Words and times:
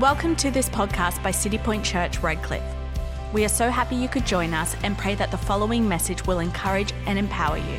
Welcome 0.00 0.34
to 0.36 0.50
this 0.50 0.68
podcast 0.68 1.22
by 1.22 1.30
City 1.30 1.56
Point 1.56 1.84
Church, 1.84 2.18
Redcliffe. 2.18 2.64
We 3.32 3.44
are 3.44 3.48
so 3.48 3.70
happy 3.70 3.94
you 3.94 4.08
could 4.08 4.26
join 4.26 4.52
us 4.52 4.74
and 4.82 4.98
pray 4.98 5.14
that 5.14 5.30
the 5.30 5.38
following 5.38 5.88
message 5.88 6.26
will 6.26 6.40
encourage 6.40 6.92
and 7.06 7.16
empower 7.16 7.58
you. 7.58 7.78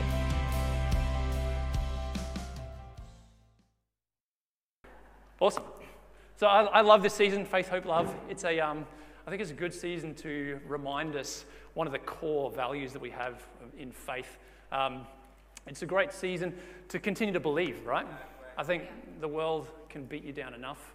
Awesome. 5.42 5.64
So 6.38 6.48
I, 6.48 6.64
I 6.64 6.82
love 6.82 7.04
this 7.04 7.14
season, 7.14 7.44
Faith, 7.44 7.68
Hope, 7.68 7.84
Love. 7.84 8.16
It's 8.30 8.46
a, 8.46 8.62
um, 8.62 8.86
I 9.28 9.30
think 9.30 9.42
it's 9.42 9.52
a 9.52 9.54
good 9.54 9.74
season 9.74 10.16
to 10.16 10.62
remind 10.66 11.18
us 11.18 11.44
one 11.74 11.86
of 11.86 11.92
the 11.92 12.00
core 12.00 12.50
values 12.50 12.94
that 12.94 13.02
we 13.02 13.10
have 13.10 13.46
in 13.78 13.92
faith. 13.92 14.38
Um, 14.72 15.06
it's 15.68 15.82
a 15.82 15.86
great 15.86 16.14
season 16.14 16.54
to 16.88 16.98
continue 16.98 17.34
to 17.34 17.42
believe, 17.42 17.86
right? 17.86 18.08
I 18.58 18.64
think 18.64 18.84
the 19.20 19.28
world 19.28 19.68
can 19.90 20.06
beat 20.06 20.24
you 20.24 20.32
down 20.32 20.54
enough 20.54 20.95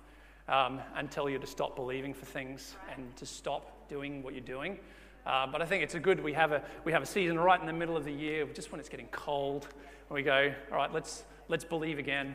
um, 0.51 0.81
and 0.97 1.11
tell 1.11 1.31
you 1.31 1.39
to 1.39 1.47
stop 1.47 1.77
believing 1.77 2.13
for 2.13 2.27
things 2.27 2.77
and 2.95 3.17
to 3.17 3.25
stop 3.25 3.89
doing 3.89 4.23
what 4.23 4.35
you're 4.35 4.43
doing. 4.43 4.79
Uh, 5.25 5.47
but 5.47 5.63
I 5.63 5.67
think 5.67 5.83
it's 5.83 5.95
a 5.95 6.01
good, 6.01 6.23
we 6.23 6.33
have 6.33 6.53
a, 6.53 6.63
we 6.85 6.93
have 6.93 7.03
a 7.03 7.07
season 7.07 7.39
right 7.39 7.61
in 7.61 7.67
the 7.67 7.73
middle 7.73 7.97
of 7.97 8.05
the 8.05 8.13
year, 8.13 8.47
just 8.53 8.73
when 8.73 8.81
it's 8.81 8.89
getting 8.89 9.07
cold, 9.09 9.69
and 10.09 10.15
we 10.15 10.23
go, 10.23 10.53
all 10.73 10.79
right, 10.79 10.93
let's, 10.93 11.25
let's 11.49 11.65
believe 11.65 11.99
again. 11.99 12.35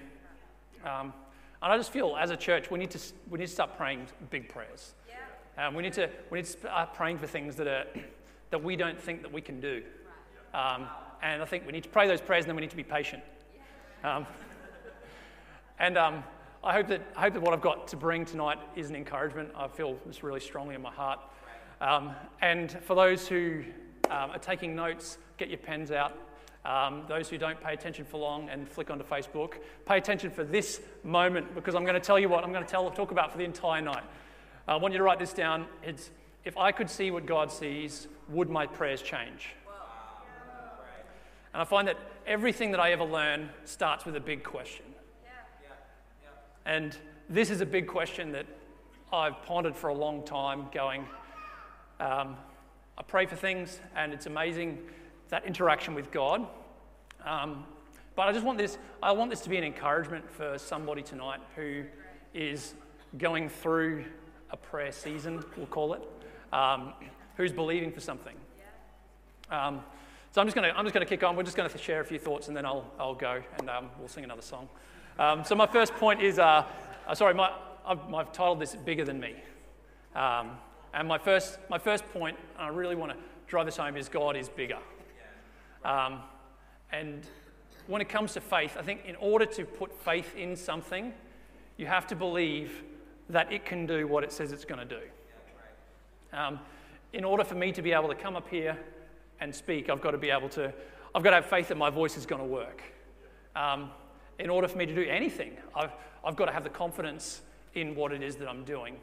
Um, 0.86 1.14
and 1.62 1.74
I 1.74 1.78
just 1.78 1.92
feel 1.92 2.16
as 2.16 2.30
a 2.30 2.38
church, 2.38 2.72
we 2.72 2.80
need 2.80 2.92
to, 2.92 3.00
we 3.30 3.40
need 3.40 3.48
to 3.48 3.52
start 3.52 3.76
praying 3.76 4.08
big 4.30 4.50
prayers. 4.50 4.94
Um, 5.58 5.74
we, 5.74 5.84
need 5.84 5.94
to, 5.94 6.10
we 6.30 6.40
need 6.40 6.46
to 6.46 6.52
start 6.52 6.94
praying 6.94 7.18
for 7.18 7.28
things 7.28 7.56
that, 7.56 7.68
are, 7.68 7.86
that 8.52 8.64
we 8.64 8.76
don't 8.76 9.00
think 9.00 9.22
that 9.24 9.32
we 9.32 9.42
can 9.42 9.60
do. 9.60 9.84
Um, 10.54 10.88
and 11.24 11.42
I 11.42 11.46
think 11.46 11.66
we 11.66 11.72
need 11.72 11.84
to 11.84 11.90
pray 11.90 12.08
those 12.08 12.22
prayers 12.22 12.44
and 12.44 12.50
then 12.50 12.56
we 12.56 12.62
need 12.62 12.72
to 12.72 12.76
be 12.76 12.84
patient. 12.84 13.24
Um, 14.04 14.28
and 15.80 15.98
um, 15.98 16.24
I, 16.66 16.74
hope 16.74 16.88
that, 16.88 17.02
I 17.16 17.22
hope 17.22 17.34
that 17.34 17.44
what 17.44 17.54
I've 17.54 17.62
got 17.62 17.88
to 17.90 17.96
bring 17.96 18.26
tonight 18.26 18.58
is 18.76 18.90
an 18.90 18.96
encouragement. 18.96 19.52
I 19.56 19.68
feel 19.68 20.00
this 20.08 20.24
really 20.24 20.40
strongly 20.40 20.74
in 20.74 20.82
my 20.82 20.92
heart. 20.92 21.20
Um, 21.80 22.16
and 22.42 22.72
for 22.82 22.96
those 22.96 23.28
who 23.28 23.64
um, 24.10 24.32
are 24.32 24.40
taking 24.40 24.76
notes, 24.76 25.20
get 25.38 25.50
your 25.50 25.60
pens 25.60 25.92
out. 25.92 26.18
Um, 26.66 27.04
those 27.08 27.30
who 27.30 27.38
don't 27.38 27.62
pay 27.62 27.76
attention 27.76 28.04
for 28.04 28.18
long 28.18 28.50
and 28.50 28.68
flick 28.68 28.90
onto 28.90 29.04
Facebook, 29.04 29.60
pay 29.86 30.00
attention 30.00 30.32
for 30.32 30.44
this 30.44 30.82
moment 31.04 31.54
because 31.54 31.76
I'm 31.76 31.84
going 31.84 31.94
to 31.94 32.00
tell 32.00 32.18
you 32.18 32.30
what 32.30 32.44
I'm 32.44 32.52
going 32.52 32.66
to 32.66 32.70
tell, 32.70 32.90
talk 32.90 33.12
about 33.12 33.32
for 33.32 33.38
the 33.38 33.44
entire 33.44 33.82
night. 33.82 34.04
I 34.68 34.76
want 34.78 34.92
you 34.92 34.98
to 34.98 35.04
write 35.04 35.20
this 35.20 35.34
down. 35.34 35.68
It's 35.84 36.10
if 36.46 36.58
I 36.58 36.72
could 36.72 36.90
see 36.90 37.12
what 37.12 37.28
God 37.28 37.52
sees, 37.52 38.08
would 38.30 38.50
my 38.50 38.66
prayers 38.66 39.04
change? 39.04 39.54
And 41.54 41.62
I 41.62 41.66
find 41.66 41.88
that 41.88 42.00
everything 42.26 42.72
that 42.72 42.80
I 42.80 42.92
ever 42.92 43.04
learn 43.04 43.52
starts 43.66 44.04
with 44.04 44.16
a 44.16 44.20
big 44.20 44.44
question. 44.44 44.86
And 46.66 46.98
this 47.30 47.52
is 47.52 47.62
a 47.62 47.66
big 47.66 47.88
question 47.88 48.32
that 48.32 48.46
I've 49.14 49.42
pondered 49.44 49.76
for 49.76 49.90
a 49.90 49.94
long 49.94 50.24
time, 50.24 50.68
going, 50.74 51.06
um, 52.00 52.38
I 52.98 53.04
pray 53.06 53.26
for 53.26 53.36
things, 53.36 53.80
and 53.96 54.14
it's 54.14 54.26
amazing 54.26 54.80
that 55.30 55.46
interaction 55.46 55.94
with 55.94 56.12
God. 56.12 56.48
Um, 57.24 57.66
but 58.16 58.24
I 58.24 58.32
just 58.32 58.46
want 58.46 58.58
this, 58.58 58.78
I 59.04 59.12
want 59.12 59.30
this 59.30 59.42
to 59.42 59.50
be 59.50 59.58
an 59.58 59.64
encouragement 59.64 60.30
for 60.32 60.58
somebody 60.58 61.02
tonight 61.02 61.40
who 61.56 61.84
is 62.34 62.74
going 63.18 63.50
through 63.50 64.06
a 64.50 64.58
prayer 64.58 64.92
season, 64.92 65.44
we'll 65.58 65.68
call 65.68 65.94
it, 65.94 66.02
um, 66.52 66.94
who's 67.38 67.52
believing 67.52 67.92
for 67.92 68.00
something. 68.00 68.36
Um, 69.52 69.82
so 70.32 70.42
I'm 70.42 70.48
just 70.48 70.56
going 70.56 70.74
to 70.74 71.06
kick 71.06 71.24
on. 71.24 71.36
We're 71.36 71.44
just 71.44 71.56
going 71.56 71.70
to 71.70 71.78
share 71.78 72.02
a 72.02 72.06
few 72.06 72.20
thoughts, 72.20 72.48
and 72.48 72.58
then 72.58 72.66
I'll 72.66 72.86
I'll 73.00 73.16
go 73.16 73.42
and 73.60 73.70
um, 73.70 73.90
we'll 73.98 74.10
sing 74.10 74.24
another 74.24 74.42
song. 74.42 74.68
Um, 75.18 75.46
so 75.46 75.56
my 75.56 75.66
first 75.66 75.94
point 75.94 76.22
is, 76.22 76.40
uh, 76.40 76.66
uh, 77.08 77.16
sorry, 77.16 77.34
my, 77.34 77.54
I've, 77.86 78.14
I've, 78.14 78.34
titled 78.34 78.60
this 78.60 78.76
"Bigger 78.76 79.06
Than 79.06 79.20
Me," 79.20 79.34
um, 80.14 80.52
and 80.94 81.08
my 81.08 81.18
first 81.18 81.58
my 81.70 81.78
first 81.78 82.06
point, 82.12 82.38
and 82.58 82.66
I 82.66 82.70
really 82.70 82.96
want 82.96 83.14
to 83.14 83.18
drive 83.48 83.66
this 83.66 83.78
home, 83.78 83.96
is 83.96 84.10
God 84.10 84.36
is 84.36 84.50
bigger. 84.50 84.80
Um, 85.86 86.20
and 86.92 87.26
when 87.88 88.02
it 88.02 88.10
comes 88.10 88.34
to 88.34 88.42
faith, 88.42 88.76
I 88.78 88.82
think 88.82 89.06
in 89.06 89.16
order 89.16 89.46
to 89.46 89.64
put 89.64 89.94
faith 90.04 90.36
in 90.36 90.56
something, 90.56 91.14
you 91.78 91.86
have 91.86 92.08
to 92.08 92.16
believe 92.16 92.84
that 93.30 93.54
it 93.54 93.66
can 93.66 93.86
do 93.86 94.08
what 94.08 94.24
it 94.24 94.34
says 94.34 94.52
it's 94.52 94.66
going 94.66 94.86
to 94.86 95.00
do. 95.00 95.02
Um, 96.34 96.60
in 97.14 97.24
order 97.24 97.44
for 97.44 97.56
me 97.56 97.72
to 97.72 97.82
be 97.82 97.94
able 97.94 98.10
to 98.10 98.16
come 98.16 98.36
up 98.36 98.50
here 98.50 98.78
and 99.40 99.56
speak, 99.56 99.90
I've 99.90 100.02
got 100.02 100.12
to 100.12 100.18
be 100.18 100.30
able 100.30 100.50
to, 100.50 100.74
I've 101.14 101.24
got 101.24 101.30
to 101.30 101.38
have 101.38 101.46
faith 101.46 101.70
that 101.70 101.78
my 101.78 101.90
voice 101.90 102.18
is 102.18 102.26
going 102.26 102.42
to 102.42 102.48
work. 102.48 102.82
Um, 103.56 103.92
in 104.40 104.50
order 104.50 104.68
for 104.68 104.78
me 104.78 104.86
to 104.86 104.96
do 104.96 105.04
anything, 105.04 105.54
I've, 105.76 105.92
I've 106.24 106.36
got 106.36 106.46
to 106.46 106.52
have 106.52 106.64
the 106.64 106.70
confidence 106.70 107.42
in 107.74 107.96
what 107.96 108.12
it 108.12 108.22
is 108.22 108.36
that 108.38 108.48
I'm 108.48 108.64
doing. 108.64 108.98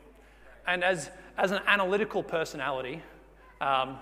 And 0.66 0.84
as, 0.84 1.10
as 1.38 1.50
an 1.50 1.60
analytical 1.66 2.22
personality, 2.22 3.02
um, 3.60 3.98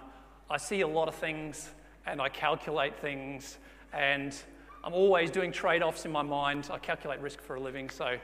I 0.51 0.57
see 0.57 0.81
a 0.81 0.89
lot 0.89 1.09
of 1.09 1.15
things 1.15 1.71
and 2.07 2.21
I 2.21 2.29
calculate 2.29 2.97
things 2.97 3.59
and 3.93 4.35
I'm 4.83 4.95
always 4.95 5.31
doing 5.31 5.53
trade 5.53 5.83
offs 5.83 6.05
in 6.05 6.13
my 6.13 6.23
mind. 6.23 6.69
I 6.73 6.79
calculate 6.79 7.21
risk 7.21 7.41
for 7.43 7.57
a 7.57 7.61
living, 7.61 7.91
so 7.91 8.17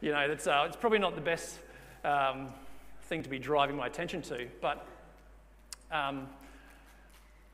you 0.00 0.10
know 0.10 0.26
that's, 0.26 0.46
uh, 0.46 0.64
it's 0.66 0.76
probably 0.76 0.98
not 0.98 1.14
the 1.14 1.20
best 1.20 1.58
um, 2.04 2.48
thing 3.04 3.22
to 3.22 3.28
be 3.28 3.38
driving 3.38 3.76
my 3.76 3.86
attention 3.86 4.20
to. 4.22 4.48
But 4.60 4.84
um, 5.92 6.28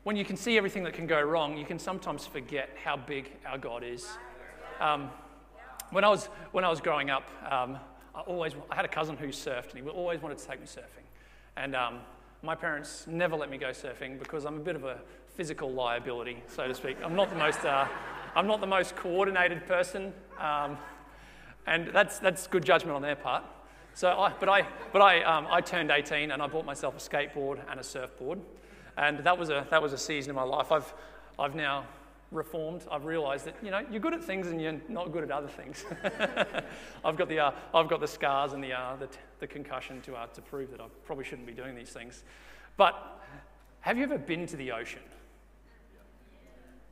when 0.03 0.15
you 0.15 0.25
can 0.25 0.37
see 0.37 0.57
everything 0.57 0.83
that 0.83 0.93
can 0.93 1.05
go 1.05 1.21
wrong, 1.21 1.57
you 1.57 1.65
can 1.65 1.77
sometimes 1.77 2.25
forget 2.25 2.69
how 2.83 2.97
big 2.97 3.31
our 3.45 3.57
God 3.57 3.83
is. 3.83 4.07
Um, 4.79 5.09
when, 5.91 6.03
I 6.03 6.09
was, 6.09 6.27
when 6.51 6.63
I 6.63 6.69
was 6.69 6.81
growing 6.81 7.09
up, 7.09 7.29
um, 7.49 7.77
I, 8.15 8.21
always, 8.21 8.53
I 8.69 8.75
had 8.75 8.85
a 8.85 8.89
cousin 8.89 9.17
who 9.17 9.27
surfed, 9.27 9.73
and 9.73 9.83
he 9.83 9.89
always 9.89 10.21
wanted 10.21 10.37
to 10.37 10.47
take 10.47 10.59
me 10.59 10.65
surfing. 10.65 11.05
And 11.55 11.75
um, 11.75 11.99
my 12.43 12.55
parents 12.55 13.05
never 13.07 13.35
let 13.35 13.49
me 13.49 13.57
go 13.57 13.69
surfing 13.69 14.19
because 14.19 14.45
I'm 14.45 14.57
a 14.57 14.63
bit 14.63 14.75
of 14.75 14.83
a 14.83 14.99
physical 15.35 15.71
liability, 15.71 16.43
so 16.47 16.67
to 16.67 16.73
speak. 16.73 16.97
I'm 17.03 17.15
not 17.15 17.29
the 17.29 17.35
most, 17.35 17.63
uh, 17.65 17.87
I'm 18.35 18.47
not 18.47 18.61
the 18.61 18.67
most 18.67 18.95
coordinated 18.95 19.65
person, 19.65 20.13
um, 20.39 20.77
and 21.65 21.89
that's, 21.89 22.19
that's 22.19 22.47
good 22.47 22.65
judgment 22.65 22.95
on 22.95 23.01
their 23.01 23.15
part. 23.15 23.43
So 23.93 24.09
I, 24.09 24.31
but 24.39 24.47
I, 24.47 24.67
but 24.93 25.01
I, 25.01 25.23
um, 25.23 25.47
I 25.49 25.59
turned 25.59 25.89
18 25.89 26.29
and 26.29 26.39
I 26.39 26.45
bought 26.45 26.65
myself 26.65 26.95
a 26.95 26.99
skateboard 26.99 27.59
and 27.67 27.79
a 27.79 27.83
surfboard. 27.83 28.39
And 28.95 29.19
that 29.19 29.37
was 29.37 29.49
a, 29.49 29.65
that 29.71 29.81
was 29.81 29.91
a 29.91 29.97
season 29.97 30.29
in 30.29 30.35
my 30.35 30.43
life. 30.43 30.71
I've, 30.71 30.93
I've 31.39 31.55
now 31.55 31.85
reformed, 32.31 32.83
I've 32.91 33.05
realised 33.05 33.45
that 33.45 33.55
you 33.63 33.71
know 33.71 33.81
you're 33.89 33.99
good 33.99 34.13
at 34.13 34.23
things 34.23 34.47
and 34.47 34.61
you're 34.61 34.79
not 34.89 35.11
good 35.11 35.23
at 35.23 35.31
other 35.31 35.47
things. 35.47 35.85
I've 37.05 37.17
got 37.17 37.29
the 37.29 37.39
uh, 37.39 37.51
I've 37.73 37.87
got 37.87 38.01
the 38.01 38.07
scars 38.07 38.53
and 38.53 38.63
the 38.63 38.73
uh, 38.73 38.95
the, 38.97 39.07
the, 39.39 39.47
concussion 39.47 40.01
to 40.01 40.15
uh, 40.15 40.27
to 40.27 40.41
prove 40.41 40.71
that 40.71 40.81
I 40.81 40.85
probably 41.05 41.23
shouldn't 41.23 41.47
be 41.47 41.53
doing 41.53 41.75
these 41.75 41.89
things. 41.89 42.23
But 42.75 43.21
have 43.81 43.97
you 43.97 44.03
ever 44.03 44.17
been 44.17 44.45
to 44.47 44.57
the 44.57 44.71
ocean? 44.71 45.01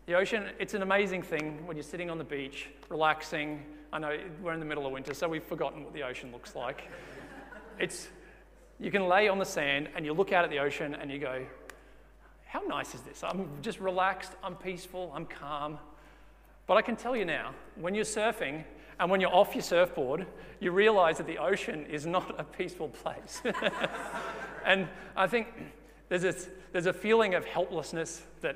The 0.05 0.13
ocean, 0.13 0.49
it's 0.59 0.75
an 0.75 0.83
amazing 0.83 1.23
thing 1.23 1.65
when 1.65 1.75
you're 1.75 1.83
sitting 1.83 2.11
on 2.11 2.19
the 2.19 2.23
beach, 2.23 2.69
relaxing. 2.89 3.65
I 3.91 3.97
know 3.97 4.17
we're 4.41 4.53
in 4.53 4.59
the 4.59 4.65
middle 4.65 4.85
of 4.85 4.91
winter, 4.91 5.15
so 5.15 5.27
we've 5.27 5.43
forgotten 5.43 5.83
what 5.83 5.93
the 5.93 6.03
ocean 6.03 6.31
looks 6.31 6.55
like. 6.55 6.89
It's, 7.79 8.09
you 8.79 8.91
can 8.91 9.07
lay 9.07 9.27
on 9.29 9.39
the 9.39 9.45
sand 9.45 9.89
and 9.95 10.05
you 10.05 10.13
look 10.13 10.31
out 10.31 10.43
at 10.43 10.51
the 10.51 10.59
ocean 10.59 10.93
and 10.93 11.09
you 11.09 11.17
go, 11.17 11.43
how 12.55 12.61
nice 12.69 12.95
is 12.95 13.01
this? 13.01 13.21
I'm 13.21 13.49
just 13.61 13.81
relaxed, 13.81 14.31
I'm 14.41 14.55
peaceful, 14.55 15.11
I'm 15.13 15.25
calm. 15.25 15.77
But 16.67 16.77
I 16.77 16.81
can 16.81 16.95
tell 16.95 17.13
you 17.13 17.25
now, 17.25 17.53
when 17.75 17.93
you're 17.93 18.05
surfing 18.05 18.63
and 18.97 19.11
when 19.11 19.19
you're 19.19 19.35
off 19.35 19.53
your 19.53 19.61
surfboard, 19.61 20.25
you 20.61 20.71
realize 20.71 21.17
that 21.17 21.27
the 21.27 21.37
ocean 21.37 21.85
is 21.87 22.05
not 22.05 22.33
a 22.39 22.45
peaceful 22.45 22.87
place. 22.87 23.41
and 24.65 24.87
I 25.17 25.27
think 25.27 25.47
there's, 26.07 26.21
this, 26.21 26.49
there's 26.71 26.85
a 26.85 26.93
feeling 26.93 27.35
of 27.35 27.43
helplessness 27.43 28.21
that 28.39 28.55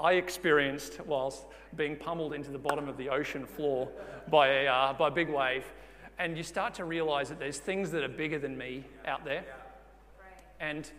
I 0.00 0.14
experienced 0.14 0.98
whilst 1.06 1.44
being 1.76 1.94
pummeled 1.94 2.34
into 2.34 2.50
the 2.50 2.58
bottom 2.58 2.88
of 2.88 2.96
the 2.96 3.10
ocean 3.10 3.46
floor 3.46 3.88
by 4.28 4.48
a, 4.48 4.66
uh, 4.66 4.92
by 4.94 5.06
a 5.06 5.12
big 5.12 5.28
wave. 5.28 5.64
And 6.18 6.36
you 6.36 6.42
start 6.42 6.74
to 6.74 6.84
realize 6.84 7.28
that 7.28 7.38
there's 7.38 7.60
things 7.60 7.92
that 7.92 8.02
are 8.02 8.08
bigger 8.08 8.40
than 8.40 8.58
me 8.58 8.86
out 9.06 9.24
there. 9.24 9.44
And 10.58 10.90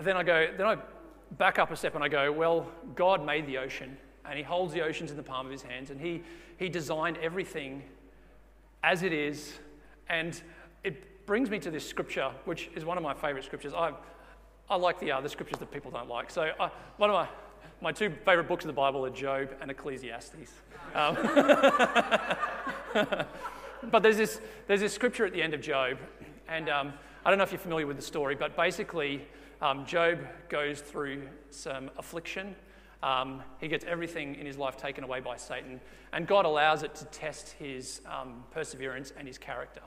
then 0.00 0.16
I 0.16 0.22
go, 0.22 0.46
then 0.56 0.66
I 0.66 0.76
back 1.38 1.58
up 1.58 1.70
a 1.70 1.76
step 1.76 1.94
and 1.94 2.04
I 2.04 2.08
go, 2.08 2.30
well, 2.32 2.66
God 2.94 3.24
made 3.24 3.46
the 3.46 3.58
ocean 3.58 3.96
and 4.24 4.36
He 4.36 4.44
holds 4.44 4.72
the 4.72 4.82
oceans 4.82 5.10
in 5.10 5.16
the 5.16 5.22
palm 5.22 5.46
of 5.46 5.52
His 5.52 5.62
hands 5.62 5.90
and 5.90 6.00
He, 6.00 6.22
he 6.58 6.68
designed 6.68 7.18
everything 7.18 7.82
as 8.82 9.02
it 9.02 9.12
is. 9.12 9.58
And 10.08 10.40
it 10.84 11.26
brings 11.26 11.50
me 11.50 11.58
to 11.60 11.70
this 11.70 11.88
scripture, 11.88 12.30
which 12.44 12.70
is 12.74 12.84
one 12.84 12.96
of 12.96 13.02
my 13.02 13.14
favorite 13.14 13.44
scriptures. 13.44 13.72
I, 13.74 13.92
I 14.68 14.76
like 14.76 14.98
the 15.00 15.12
other 15.12 15.28
scriptures 15.28 15.58
that 15.58 15.70
people 15.70 15.90
don't 15.90 16.08
like. 16.08 16.30
So, 16.30 16.50
I, 16.58 16.70
one 16.96 17.10
of 17.10 17.14
my, 17.14 17.28
my 17.80 17.92
two 17.92 18.10
favorite 18.24 18.48
books 18.48 18.64
of 18.64 18.68
the 18.68 18.74
Bible 18.74 19.04
are 19.06 19.10
Job 19.10 19.50
and 19.60 19.70
Ecclesiastes. 19.70 20.52
Um, 20.94 21.14
but 23.90 24.02
there's 24.02 24.16
this, 24.16 24.40
there's 24.66 24.80
this 24.80 24.92
scripture 24.92 25.26
at 25.26 25.32
the 25.32 25.42
end 25.42 25.54
of 25.54 25.60
Job, 25.60 25.98
and 26.48 26.68
um, 26.68 26.92
I 27.24 27.30
don't 27.30 27.38
know 27.38 27.44
if 27.44 27.52
you're 27.52 27.58
familiar 27.58 27.86
with 27.86 27.96
the 27.96 28.02
story, 28.02 28.34
but 28.34 28.56
basically, 28.56 29.26
um, 29.62 29.86
Job 29.86 30.18
goes 30.48 30.80
through 30.80 31.22
some 31.50 31.88
affliction. 31.96 32.56
Um, 33.02 33.42
he 33.60 33.68
gets 33.68 33.84
everything 33.84 34.34
in 34.34 34.44
his 34.44 34.58
life 34.58 34.76
taken 34.76 35.04
away 35.04 35.20
by 35.20 35.36
Satan, 35.36 35.80
and 36.12 36.26
God 36.26 36.44
allows 36.44 36.82
it 36.82 36.94
to 36.96 37.04
test 37.06 37.52
his 37.52 38.00
um, 38.06 38.44
perseverance 38.50 39.12
and 39.16 39.26
his 39.26 39.38
character. 39.38 39.80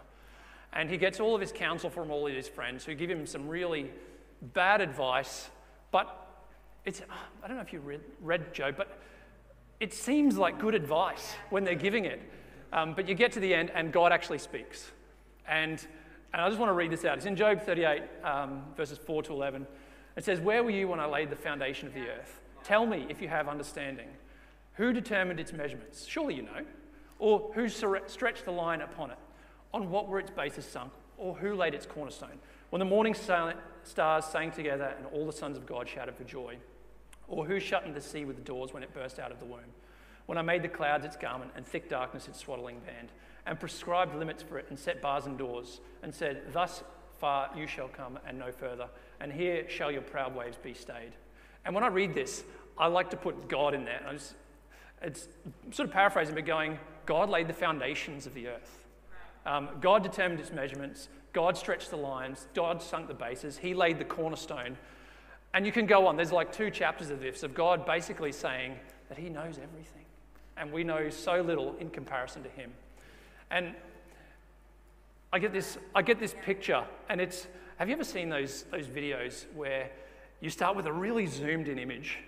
And 0.74 0.90
he 0.90 0.98
gets 0.98 1.20
all 1.20 1.36
of 1.36 1.42
his 1.42 1.52
counsel 1.52 1.90
from 1.90 2.10
all 2.10 2.26
of 2.26 2.34
his 2.34 2.48
friends 2.48 2.84
who 2.84 2.96
give 2.96 3.10
him 3.10 3.26
some 3.26 3.48
really 3.48 3.92
bad 4.54 4.82
advice. 4.82 5.50
But 5.92 6.26
it's, 6.86 7.02
I 7.44 7.48
don't 7.48 7.58
know 7.58 7.64
if 7.64 7.72
you 7.72 7.80
read, 7.80 8.02
read 8.22 8.54
Job, 8.54 8.76
but 8.78 8.98
it 9.80 9.94
seems 9.94 10.38
like 10.38 10.60
good 10.60 10.76
advice 10.76 11.34
when 11.50 11.64
they're 11.64 11.76
giving 11.76 12.06
it. 12.06 12.22
Um, 12.74 12.94
but 12.94 13.08
you 13.08 13.16
get 13.16 13.32
to 13.34 13.40
the 13.40 13.54
end, 13.54 13.72
and 13.74 13.92
God 13.92 14.12
actually 14.12 14.40
speaks. 14.40 14.92
And, 15.48 15.86
and 16.36 16.42
I 16.42 16.50
just 16.50 16.60
want 16.60 16.70
to 16.70 16.74
read 16.74 16.92
this 16.92 17.06
out. 17.06 17.16
It's 17.16 17.26
in 17.26 17.38
Job 17.38 17.62
38, 17.62 18.02
um, 18.26 18.62
verses 18.76 18.98
4 18.98 19.24
to 19.24 19.32
11. 19.32 19.66
It 20.18 20.26
says, 20.26 20.42
Where 20.42 20.66
were 20.66 20.70
you 20.70 20.90
when 20.90 21.00
I 21.00 21.06
laid 21.06 21.30
the 21.30 21.36
foundation 21.38 21.88
of 21.88 21.94
the 21.94 22.10
earth? 22.10 22.42
Tell 22.62 22.86
me 22.86 23.06
if 23.08 23.22
you 23.22 23.30
have 23.30 23.48
understanding. 23.48 24.10
Who 24.74 24.92
determined 24.92 25.40
its 25.40 25.54
measurements? 25.54 26.06
Surely 26.06 26.36
you 26.36 26.42
know. 26.42 26.66
Or 27.20 27.52
who 27.54 27.70
stretched 27.70 28.44
the 28.44 28.52
line 28.52 28.82
upon 28.82 29.12
it? 29.12 29.18
On 29.74 29.90
what 29.90 30.10
were 30.10 30.20
its 30.20 30.30
bases 30.30 30.66
sunk? 30.66 30.92
Or 31.18 31.36
who 31.36 31.56
laid 31.56 31.74
its 31.74 31.86
cornerstone? 31.86 32.38
When 32.70 32.80
the 32.80 32.86
morning 32.86 33.14
stars 33.14 34.26
sang 34.26 34.52
together 34.52 34.94
and 34.98 35.08
all 35.14 35.26
the 35.26 35.32
sons 35.32 35.56
of 35.56 35.66
God 35.66 35.88
shouted 35.88 36.18
for 36.18 36.26
joy? 36.26 36.58
Or 37.30 37.46
who 37.46 37.62
shut 37.62 37.86
in 37.86 37.94
the 37.94 38.02
sea 38.02 38.26
with 38.26 38.36
the 38.36 38.42
doors 38.42 38.74
when 38.74 38.84
it 38.84 38.94
burst 38.94 39.20
out 39.20 39.32
of 39.32 39.40
the 39.40 39.46
womb? 39.46 39.72
When 40.26 40.38
I 40.38 40.42
made 40.42 40.64
the 40.64 40.68
clouds 40.68 41.06
its 41.06 41.16
garment 41.16 41.52
and 41.56 41.66
thick 41.66 41.88
darkness 41.88 42.28
its 42.28 42.40
swaddling 42.40 42.82
band, 42.82 43.14
and 43.46 43.60
prescribed 43.60 44.16
limits 44.16 44.44
for 44.44 44.58
it 44.58 44.66
and 44.70 44.78
set 44.78 45.02
bars 45.02 45.26
and 45.26 45.38
doors, 45.38 45.82
and 46.04 46.14
said, 46.14 46.42
Thus 46.52 46.84
far 47.20 47.50
you 47.56 47.68
shall 47.68 47.88
come 47.88 48.20
and 48.28 48.38
no 48.40 48.52
further, 48.52 48.88
and 49.20 49.32
here 49.32 49.70
shall 49.70 49.92
your 49.92 50.02
proud 50.02 50.36
waves 50.36 50.58
be 50.62 50.74
stayed. 50.74 51.12
And 51.66 51.74
when 51.74 51.84
I 51.84 51.88
read 51.88 52.14
this, 52.14 52.44
I 52.78 52.88
like 52.88 53.10
to 53.12 53.18
put 53.18 53.48
God 53.48 53.74
in 53.74 53.86
there. 53.86 54.02
Just, 54.12 54.36
it's 55.02 55.28
sort 55.72 55.88
of 55.88 55.94
paraphrasing, 55.94 56.36
but 56.36 56.46
going, 56.46 56.78
God 57.06 57.30
laid 57.30 57.48
the 57.48 57.54
foundations 57.54 58.26
of 58.26 58.34
the 58.34 58.48
earth. 58.48 58.86
Um, 59.46 59.70
God 59.80 60.04
determined 60.04 60.40
its 60.40 60.52
measurements. 60.52 61.08
God 61.34 61.58
stretched 61.58 61.92
the 61.92 61.98
lines. 61.98 62.48
God 62.54 62.82
sunk 62.82 63.08
the 63.08 63.14
bases. 63.14 63.58
He 63.58 63.74
laid 63.74 64.00
the 64.00 64.06
cornerstone. 64.06 64.78
And 65.54 65.66
you 65.66 65.72
can 65.72 65.86
go 65.86 66.08
on. 66.08 66.16
There's 66.16 66.32
like 66.32 66.52
two 66.52 66.72
chapters 66.72 67.10
of 67.10 67.20
this 67.20 67.44
of 67.44 67.54
God 67.54 67.86
basically 67.86 68.32
saying 68.32 68.76
that 69.10 69.18
He 69.18 69.30
knows 69.30 69.60
everything. 69.62 70.06
And 70.58 70.72
we 70.72 70.84
know 70.84 71.10
so 71.10 71.42
little 71.42 71.76
in 71.80 71.90
comparison 71.90 72.44
to 72.44 72.50
Him. 72.50 72.72
And 73.56 73.74
I 75.32 75.40
get 75.40 75.54
this, 75.54 75.78
I 75.96 76.02
get 76.02 76.20
this 76.20 76.36
picture, 76.44 76.84
and 77.08 77.22
it's 77.22 77.48
have 77.78 77.88
you 77.88 77.96
ever 77.96 78.04
seen 78.04 78.28
those, 78.28 78.64
those 78.64 78.86
videos 78.86 79.46
where 79.54 79.90
you 80.42 80.50
start 80.50 80.76
with 80.76 80.88
a 80.88 80.92
really 80.92 81.26
zoomed 81.26 81.70
in 81.70 81.80
image 81.80 82.20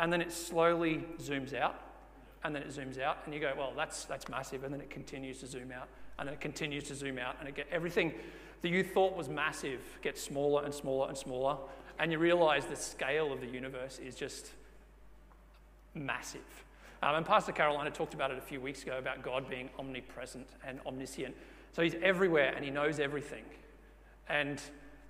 and 0.00 0.12
then 0.12 0.20
it 0.20 0.32
slowly 0.32 1.04
zooms 1.20 1.54
out 1.54 1.80
and 2.42 2.54
then 2.54 2.62
it 2.62 2.68
zooms 2.68 3.00
out 3.00 3.18
and 3.24 3.34
you 3.34 3.40
go, 3.40 3.52
well, 3.56 3.72
that's, 3.76 4.04
that's 4.06 4.28
massive, 4.28 4.64
and 4.64 4.74
then 4.74 4.80
it 4.80 4.90
continues 4.90 5.38
to 5.38 5.46
zoom 5.46 5.70
out 5.70 5.88
and 6.18 6.26
then 6.28 6.34
it 6.34 6.40
continues 6.40 6.84
to 6.84 6.96
zoom 6.96 7.18
out 7.18 7.36
and 7.38 7.48
it 7.48 7.54
get, 7.54 7.66
everything 7.70 8.12
that 8.62 8.68
you 8.68 8.82
thought 8.82 9.16
was 9.16 9.28
massive 9.28 9.80
gets 10.02 10.20
smaller 10.20 10.64
and 10.64 10.74
smaller 10.74 11.08
and 11.08 11.16
smaller 11.16 11.56
and 12.00 12.10
you 12.10 12.18
realize 12.18 12.66
the 12.66 12.74
scale 12.74 13.32
of 13.32 13.40
the 13.40 13.46
universe 13.46 14.00
is 14.00 14.16
just 14.16 14.50
massive. 15.94 16.65
Um, 17.06 17.14
and 17.14 17.24
Pastor 17.24 17.52
Carolina 17.52 17.88
talked 17.92 18.14
about 18.14 18.32
it 18.32 18.38
a 18.38 18.40
few 18.40 18.60
weeks 18.60 18.82
ago 18.82 18.98
about 18.98 19.22
God 19.22 19.48
being 19.48 19.70
omnipresent 19.78 20.48
and 20.66 20.80
omniscient. 20.86 21.36
So 21.72 21.82
he's 21.82 21.94
everywhere 22.02 22.52
and 22.56 22.64
he 22.64 22.70
knows 22.72 22.98
everything. 22.98 23.44
And 24.28 24.60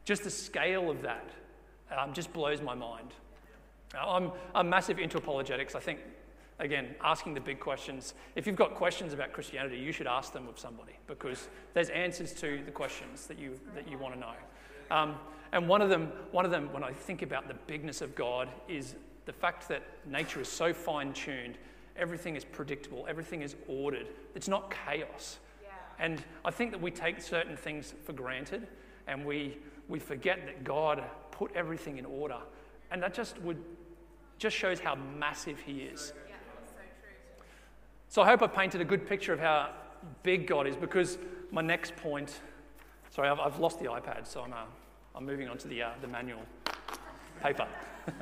just 0.05 0.23
the 0.23 0.31
scale 0.31 0.91
of 0.91 1.01
that 1.03 1.25
um, 1.97 2.13
just 2.13 2.35
blows 2.35 2.61
my 2.61 2.75
mind. 2.75 3.15
I'm, 3.99 4.31
I'm 4.55 4.69
massive 4.69 4.99
into 4.99 5.17
apologetics. 5.17 5.75
I 5.75 5.81
think, 5.81 6.01
again, 6.59 6.95
asking 7.03 7.33
the 7.33 7.41
big 7.41 7.61
questions. 7.61 8.13
If 8.35 8.47
you've 8.47 8.57
got 8.57 8.75
questions 8.75 9.15
about 9.15 9.33
Christianity, 9.33 9.79
you 9.79 9.91
should 9.93 10.07
ask 10.07 10.35
them 10.35 10.49
of 10.49 10.59
somebody 10.59 10.99
because 11.07 11.49
there's 11.73 11.89
answers 11.89 12.35
to 12.35 12.61
the 12.67 12.73
questions 12.73 13.27
that 13.27 13.39
you, 13.39 13.59
that 13.75 13.91
you 13.91 13.97
want 13.97 14.13
to 14.13 14.21
know. 14.21 14.35
Um, 14.91 15.15
and 15.53 15.67
one 15.67 15.81
of, 15.81 15.89
them, 15.89 16.13
one 16.31 16.45
of 16.45 16.51
them, 16.51 16.71
when 16.75 16.85
I 16.85 16.93
think 16.93 17.23
about 17.23 17.49
the 17.49 17.55
bigness 17.67 18.03
of 18.03 18.15
God, 18.15 18.51
is 18.69 18.97
the 19.25 19.33
fact 19.33 19.67
that 19.69 19.83
nature 20.05 20.43
is 20.43 20.49
so 20.49 20.75
fine 20.75 21.15
tuned, 21.15 21.57
everything 21.99 22.37
is 22.37 22.45
predictable, 22.45 23.07
everything 23.09 23.43
is 23.43 23.57
ordered, 23.69 24.07
it's 24.35 24.49
not 24.49 24.75
chaos. 24.87 25.39
Yeah. 25.63 25.71
And 25.99 26.23
I 26.45 26.51
think 26.51 26.71
that 26.73 26.81
we 26.81 26.91
take 26.91 27.21
certain 27.21 27.57
things 27.57 27.95
for 28.05 28.13
granted 28.13 28.67
and 29.07 29.25
we, 29.25 29.59
we 29.89 29.99
forget 29.99 30.45
that 30.47 30.65
God 30.65 31.03
put 31.31 31.55
everything 31.55 31.99
in 31.99 32.05
order. 32.05 32.39
And 32.91 33.03
that 33.03 33.15
just 33.15 33.41
would 33.43 33.59
just 34.39 34.57
shows 34.57 34.81
how 34.81 34.95
massive 34.95 35.59
he 35.61 35.81
is. 35.81 36.13
Yeah, 36.29 36.35
so, 36.67 36.83
so 38.09 38.23
I 38.23 38.27
hope 38.27 38.43
I 38.43 38.47
painted 38.47 38.81
a 38.81 38.85
good 38.85 39.07
picture 39.07 39.33
of 39.33 39.41
how 39.41 39.71
big 40.23 40.47
God 40.47 40.67
is 40.67 40.77
because 40.77 41.19
my 41.51 41.63
next 41.63 41.97
point, 41.97 42.41
sorry, 43.11 43.29
I've, 43.29 43.41
I've 43.41 43.59
lost 43.59 43.79
the 43.79 43.87
iPad, 43.87 44.27
so 44.27 44.43
I'm, 44.43 44.53
uh, 44.53 44.65
I'm 45.15 45.25
moving 45.25 45.49
on 45.49 45.57
to 45.59 45.69
the, 45.69 45.83
uh, 45.83 45.91
the 46.03 46.09
manual 46.09 46.43
paper. 47.43 47.67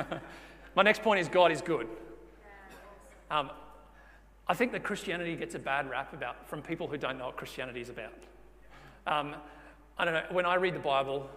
my 0.77 0.83
next 0.83 1.03
point 1.03 1.21
is 1.21 1.29
God 1.29 1.51
is 1.51 1.61
good. 1.61 1.89
Um, 3.31 3.51
I 4.47 4.55
think 4.55 4.73
that 4.73 4.83
Christianity 4.83 5.37
gets 5.37 5.55
a 5.55 5.59
bad 5.59 5.89
rap 5.89 6.13
about 6.13 6.49
from 6.49 6.61
people 6.61 6.87
who 6.87 6.99
don't 6.99 7.17
know 7.17 7.27
what 7.27 7.37
Christianity 7.37 7.81
is 7.81 7.89
about. 7.89 8.13
Um, 9.07 9.35
I 9.97 10.05
don't 10.05 10.15
know, 10.15 10.25
when 10.31 10.45
I 10.45 10.57
read 10.57 10.75
the 10.75 10.81
Bible, 10.81 11.29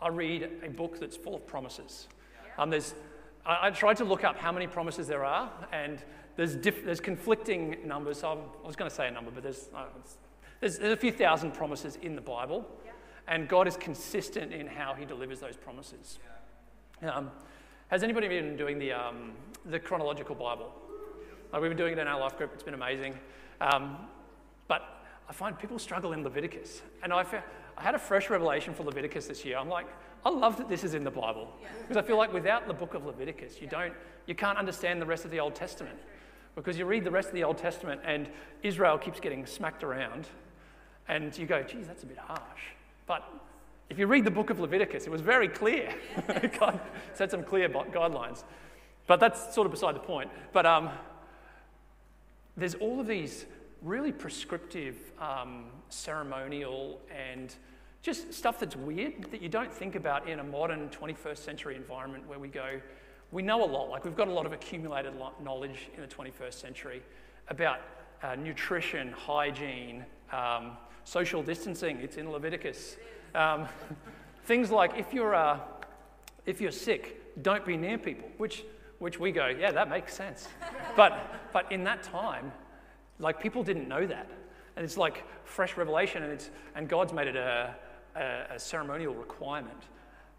I 0.00 0.08
read 0.08 0.48
a 0.64 0.68
book 0.68 0.98
that's 0.98 1.16
full 1.16 1.34
of 1.34 1.46
promises. 1.46 2.08
Um, 2.58 2.70
there's, 2.70 2.94
I, 3.44 3.68
I, 3.68 3.70
tried 3.70 3.96
to 3.98 4.04
look 4.04 4.24
up 4.24 4.36
how 4.36 4.50
many 4.50 4.66
promises 4.66 5.06
there 5.06 5.24
are, 5.24 5.50
and 5.72 6.02
there's, 6.36 6.56
diff, 6.56 6.84
there's 6.84 7.00
conflicting 7.00 7.76
numbers. 7.84 8.20
So 8.20 8.50
I 8.62 8.66
was 8.66 8.76
going 8.76 8.90
to 8.90 8.94
say 8.94 9.08
a 9.08 9.10
number, 9.10 9.30
but 9.30 9.42
there's, 9.42 9.68
uh, 9.74 9.84
there's, 10.60 10.78
there's, 10.78 10.92
a 10.92 10.96
few 10.96 11.12
thousand 11.12 11.52
promises 11.52 11.98
in 12.02 12.14
the 12.14 12.20
Bible, 12.20 12.66
and 13.28 13.48
God 13.48 13.68
is 13.68 13.76
consistent 13.76 14.52
in 14.52 14.66
how 14.66 14.94
He 14.94 15.04
delivers 15.04 15.40
those 15.40 15.56
promises. 15.56 16.18
Um, 17.02 17.30
has 17.88 18.02
anybody 18.02 18.28
been 18.28 18.56
doing 18.56 18.78
the, 18.78 18.92
um, 18.92 19.32
the 19.66 19.78
chronological 19.78 20.34
Bible? 20.34 20.72
Like 21.56 21.62
we've 21.62 21.70
been 21.70 21.78
doing 21.78 21.94
it 21.94 21.98
in 21.98 22.06
our 22.06 22.20
life 22.20 22.36
group, 22.36 22.50
it's 22.52 22.62
been 22.62 22.74
amazing. 22.74 23.18
Um, 23.62 23.96
but 24.68 24.82
I 25.26 25.32
find 25.32 25.58
people 25.58 25.78
struggle 25.78 26.12
in 26.12 26.22
Leviticus. 26.22 26.82
And 27.02 27.14
I, 27.14 27.24
found, 27.24 27.44
I 27.78 27.82
had 27.82 27.94
a 27.94 27.98
fresh 27.98 28.28
revelation 28.28 28.74
for 28.74 28.82
Leviticus 28.82 29.26
this 29.26 29.42
year. 29.42 29.56
I'm 29.56 29.70
like, 29.70 29.86
I 30.22 30.28
love 30.28 30.58
that 30.58 30.68
this 30.68 30.84
is 30.84 30.92
in 30.92 31.02
the 31.02 31.10
Bible. 31.10 31.50
Because 31.80 31.96
I 31.96 32.02
feel 32.06 32.18
like 32.18 32.30
without 32.30 32.66
the 32.66 32.74
book 32.74 32.92
of 32.92 33.06
Leviticus, 33.06 33.58
you, 33.58 33.68
don't, 33.68 33.94
you 34.26 34.34
can't 34.34 34.58
understand 34.58 35.00
the 35.00 35.06
rest 35.06 35.24
of 35.24 35.30
the 35.30 35.40
Old 35.40 35.54
Testament. 35.54 35.98
Because 36.56 36.76
you 36.76 36.84
read 36.84 37.04
the 37.04 37.10
rest 37.10 37.28
of 37.28 37.34
the 37.34 37.44
Old 37.44 37.56
Testament 37.56 38.02
and 38.04 38.28
Israel 38.62 38.98
keeps 38.98 39.18
getting 39.18 39.46
smacked 39.46 39.82
around, 39.82 40.28
and 41.08 41.38
you 41.38 41.46
go, 41.46 41.62
geez, 41.62 41.86
that's 41.86 42.02
a 42.02 42.06
bit 42.06 42.18
harsh. 42.18 42.64
But 43.06 43.26
if 43.88 43.98
you 43.98 44.06
read 44.06 44.26
the 44.26 44.30
book 44.30 44.50
of 44.50 44.60
Leviticus, 44.60 45.06
it 45.06 45.10
was 45.10 45.22
very 45.22 45.48
clear. 45.48 45.94
God 46.60 46.78
set 47.14 47.30
some 47.30 47.42
clear 47.42 47.70
guidelines. 47.70 48.44
But 49.06 49.20
that's 49.20 49.54
sort 49.54 49.64
of 49.64 49.70
beside 49.70 49.94
the 49.94 50.00
point. 50.00 50.28
But 50.52 50.66
um, 50.66 50.90
there's 52.56 52.74
all 52.74 53.00
of 53.00 53.06
these 53.06 53.46
really 53.82 54.12
prescriptive, 54.12 54.96
um, 55.20 55.66
ceremonial, 55.88 57.00
and 57.14 57.54
just 58.02 58.32
stuff 58.32 58.58
that's 58.58 58.76
weird 58.76 59.30
that 59.30 59.42
you 59.42 59.48
don't 59.48 59.72
think 59.72 59.94
about 59.94 60.28
in 60.28 60.38
a 60.38 60.44
modern 60.44 60.88
21st 60.90 61.38
century 61.38 61.76
environment 61.76 62.26
where 62.28 62.38
we 62.38 62.48
go, 62.48 62.80
we 63.32 63.42
know 63.42 63.64
a 63.64 63.66
lot. 63.66 63.90
Like 63.90 64.04
we've 64.04 64.16
got 64.16 64.28
a 64.28 64.32
lot 64.32 64.46
of 64.46 64.52
accumulated 64.52 65.12
knowledge 65.42 65.88
in 65.94 66.00
the 66.00 66.08
21st 66.08 66.54
century 66.54 67.02
about 67.48 67.80
uh, 68.22 68.34
nutrition, 68.36 69.12
hygiene, 69.12 70.04
um, 70.32 70.76
social 71.04 71.42
distancing. 71.42 71.98
It's 71.98 72.16
in 72.16 72.30
Leviticus. 72.30 72.96
Um, 73.34 73.68
things 74.44 74.70
like 74.70 74.92
if 74.96 75.12
you're, 75.12 75.34
uh, 75.34 75.58
if 76.46 76.60
you're 76.60 76.70
sick, 76.70 77.42
don't 77.42 77.66
be 77.66 77.76
near 77.76 77.98
people, 77.98 78.28
which, 78.38 78.64
which 78.98 79.20
we 79.20 79.32
go, 79.32 79.46
yeah, 79.48 79.72
that 79.72 79.88
makes 79.88 80.14
sense. 80.14 80.48
but, 80.96 81.50
but 81.52 81.70
in 81.70 81.84
that 81.84 82.02
time, 82.02 82.52
like 83.18 83.40
people 83.40 83.62
didn't 83.62 83.88
know 83.88 84.06
that. 84.06 84.30
And 84.76 84.84
it's 84.84 84.96
like 84.96 85.24
fresh 85.44 85.76
revelation, 85.76 86.22
and, 86.22 86.32
it's, 86.32 86.50
and 86.74 86.88
God's 86.88 87.12
made 87.12 87.28
it 87.28 87.36
a, 87.36 87.74
a, 88.14 88.54
a 88.54 88.58
ceremonial 88.58 89.14
requirement. 89.14 89.82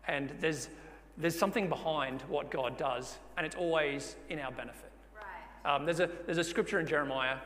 And 0.07 0.31
there's, 0.39 0.69
there's 1.17 1.37
something 1.37 1.69
behind 1.69 2.21
what 2.23 2.51
God 2.51 2.77
does, 2.77 3.17
and 3.35 3.45
it's 3.45 3.55
always 3.55 4.15
in 4.29 4.39
our 4.39 4.51
benefit. 4.51 4.91
Right. 5.15 5.75
Um, 5.75 5.85
there's, 5.85 5.99
a, 5.99 6.09
there's 6.25 6.37
a 6.37 6.43
scripture 6.43 6.79
in 6.79 6.85
Jeremiah. 6.85 7.37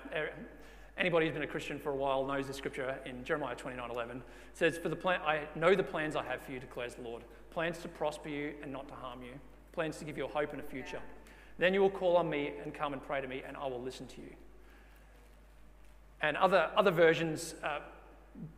Anybody 0.97 1.25
who's 1.25 1.33
been 1.33 1.43
a 1.43 1.47
Christian 1.47 1.79
for 1.79 1.91
a 1.91 1.95
while 1.95 2.25
knows 2.25 2.47
the 2.47 2.53
scripture 2.53 2.97
in 3.05 3.23
Jeremiah 3.23 3.55
29 3.55 3.89
11. 3.89 4.17
It 4.17 4.23
says, 4.53 4.77
For 4.77 4.89
the 4.89 4.95
plan, 4.95 5.21
I 5.21 5.43
know 5.55 5.73
the 5.75 5.83
plans 5.83 6.17
I 6.17 6.23
have 6.25 6.41
for 6.41 6.51
you, 6.51 6.59
declares 6.59 6.95
the 6.95 7.03
Lord 7.03 7.23
plans 7.51 7.77
to 7.79 7.87
prosper 7.87 8.29
you 8.29 8.53
and 8.63 8.71
not 8.71 8.87
to 8.87 8.93
harm 8.95 9.21
you, 9.21 9.33
plans 9.73 9.97
to 9.97 10.05
give 10.05 10.17
you 10.17 10.25
a 10.25 10.27
hope 10.27 10.51
and 10.51 10.59
a 10.59 10.63
future. 10.63 10.99
Then 11.57 11.73
you 11.73 11.81
will 11.81 11.89
call 11.89 12.17
on 12.17 12.29
me 12.29 12.53
and 12.63 12.73
come 12.73 12.93
and 12.93 13.01
pray 13.01 13.21
to 13.21 13.27
me, 13.27 13.43
and 13.47 13.55
I 13.55 13.67
will 13.67 13.81
listen 13.81 14.07
to 14.07 14.21
you. 14.21 14.33
And 16.21 16.37
other, 16.37 16.69
other 16.75 16.91
versions 16.91 17.55
uh, 17.63 17.79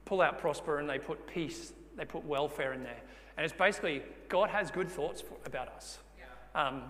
pull 0.05 0.21
out 0.21 0.39
prosper 0.39 0.79
and 0.79 0.89
they 0.89 0.99
put 0.99 1.25
peace, 1.27 1.73
they 1.95 2.05
put 2.05 2.25
welfare 2.25 2.73
in 2.73 2.83
there. 2.83 3.01
And 3.37 3.45
it's 3.45 3.53
basically 3.53 4.03
God 4.29 4.49
has 4.49 4.69
good 4.69 4.89
thoughts 4.89 5.21
for, 5.21 5.35
about 5.45 5.69
us. 5.69 5.99
Yeah. 6.17 6.67
Um, 6.67 6.83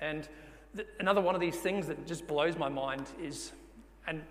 and 0.00 0.28
th- 0.74 0.88
another 0.98 1.20
one 1.20 1.34
of 1.34 1.40
these 1.40 1.56
things 1.56 1.86
that 1.86 2.06
just 2.06 2.26
blows 2.26 2.56
my 2.56 2.68
mind 2.68 3.06
is, 3.22 3.52
and 4.06 4.22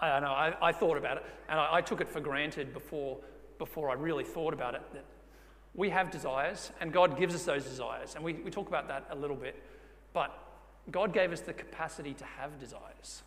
I 0.00 0.08
don't 0.08 0.22
know, 0.22 0.32
I, 0.32 0.68
I 0.68 0.72
thought 0.72 0.96
about 0.96 1.18
it 1.18 1.24
and 1.48 1.58
I, 1.58 1.76
I, 1.76 1.80
took 1.80 2.00
it 2.00 2.08
for 2.08 2.20
granted 2.20 2.72
before, 2.72 3.18
before 3.58 3.90
I 3.90 3.94
really 3.94 4.24
thought 4.24 4.52
about 4.52 4.74
it 4.74 4.82
that 4.92 5.04
we 5.74 5.90
have 5.90 6.10
desires, 6.10 6.70
and 6.80 6.92
God 6.92 7.18
gives 7.18 7.34
us 7.34 7.44
those 7.44 7.64
desires. 7.64 8.14
And 8.14 8.24
we, 8.24 8.34
we 8.34 8.50
talk 8.50 8.68
about 8.68 8.88
that 8.88 9.06
a 9.10 9.16
little 9.16 9.36
bit. 9.36 9.62
But 10.12 10.36
God 10.90 11.12
gave 11.12 11.32
us 11.32 11.40
the 11.40 11.52
capacity 11.52 12.12
to 12.14 12.24
have 12.24 12.58
desires. 12.58 13.22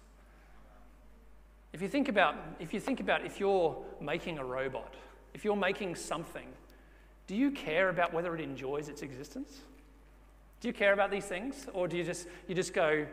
If 1.74 1.82
you 1.82 1.88
think 1.88 2.08
about 2.08 2.36
if 2.60 2.74
you 2.74 2.80
think 2.80 3.00
about 3.00 3.26
if 3.26 3.40
you're 3.40 3.76
making 4.00 4.38
a 4.38 4.46
robot, 4.46 4.94
if 5.34 5.44
you're 5.44 5.56
making 5.56 5.96
something, 5.96 6.48
do 7.28 7.36
you 7.36 7.52
care 7.52 7.90
about 7.90 8.14
whether 8.14 8.34
it 8.36 8.42
enjoys 8.42 8.88
its 8.88 9.02
existence? 9.02 9.60
Do 10.62 10.68
you 10.70 10.74
care 10.74 10.94
about 10.94 11.12
these 11.12 11.26
things? 11.26 11.68
Or 11.74 11.88
do 11.88 11.98
you 11.98 12.04
just 12.04 12.28
you 12.48 12.56
just 12.56 12.74
go, 12.74 13.06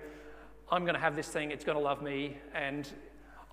I'm 0.71 0.85
going 0.85 0.95
to 0.95 1.01
have 1.01 1.17
this 1.17 1.29
thing, 1.29 1.51
it's 1.51 1.65
going 1.65 1.77
to 1.77 1.83
love 1.83 2.03
me, 2.03 2.37
and 2.55 2.89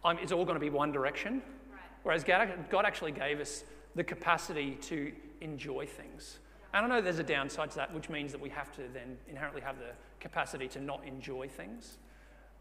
I'm, 0.04 0.20
it's 0.20 0.32
all 0.32 0.46
going 0.46 0.56
to 0.56 0.60
be 0.60 0.70
one 0.70 0.92
direction? 0.92 1.42
Right. 1.72 1.82
Whereas 2.04 2.24
God 2.24 2.86
actually 2.86 3.12
gave 3.12 3.40
us 3.40 3.64
the 4.00 4.04
capacity 4.06 4.78
to 4.82 5.12
enjoy 5.42 5.86
things. 5.86 6.40
And 6.74 6.86
I 6.86 6.90
know 6.90 7.02
there's 7.02 7.20
a 7.20 7.24
downside 7.24 7.70
to 7.72 7.76
that, 7.76 7.94
which 7.94 8.10
means 8.10 8.32
that 8.32 8.40
we 8.40 8.48
have 8.48 8.72
to 8.78 8.84
then 8.94 9.18
inherently 9.28 9.60
have 9.60 9.78
the 9.78 9.92
capacity 10.22 10.70
to 10.70 10.80
not 10.80 11.06
enjoy 11.06 11.50
things. 11.50 11.98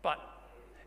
But 0.02 0.18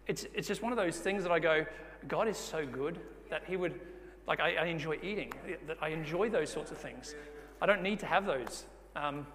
it's, 0.07 0.25
it's 0.33 0.49
just 0.49 0.61
one 0.61 0.73
of 0.73 0.77
those 0.77 0.97
things 0.97 1.23
that 1.23 1.31
I 1.31 1.39
go, 1.39 1.65
God 2.09 2.27
is 2.27 2.35
so 2.35 2.65
good 2.65 2.99
that 3.29 3.43
He 3.47 3.55
would, 3.55 3.79
like, 4.27 4.41
I, 4.41 4.55
I 4.55 4.65
enjoy 4.65 4.99
eating, 5.01 5.31
that 5.67 5.77
I 5.81 5.87
enjoy 5.87 6.27
those 6.27 6.51
sorts 6.51 6.69
of 6.69 6.77
things. 6.77 7.15
I 7.61 7.65
don't 7.65 7.81
need 7.81 7.99
to 7.99 8.05
have 8.05 8.25
those. 8.25 8.65
Um, 8.97 9.25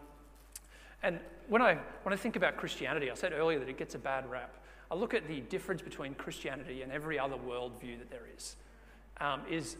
and 1.02 1.18
when 1.48 1.62
I, 1.62 1.78
when 2.02 2.12
I 2.12 2.16
think 2.18 2.36
about 2.36 2.58
Christianity, 2.58 3.10
I 3.10 3.14
said 3.14 3.32
earlier 3.32 3.58
that 3.58 3.70
it 3.70 3.78
gets 3.78 3.94
a 3.94 3.98
bad 3.98 4.30
rap. 4.30 4.52
I 4.90 4.96
look 4.96 5.14
at 5.14 5.26
the 5.26 5.40
difference 5.40 5.80
between 5.80 6.12
Christianity 6.12 6.82
and 6.82 6.92
every 6.92 7.18
other 7.18 7.36
worldview 7.36 8.00
that 8.00 8.10
there 8.10 8.26
is. 8.36 8.56
Um, 9.18 9.40
is 9.48 9.78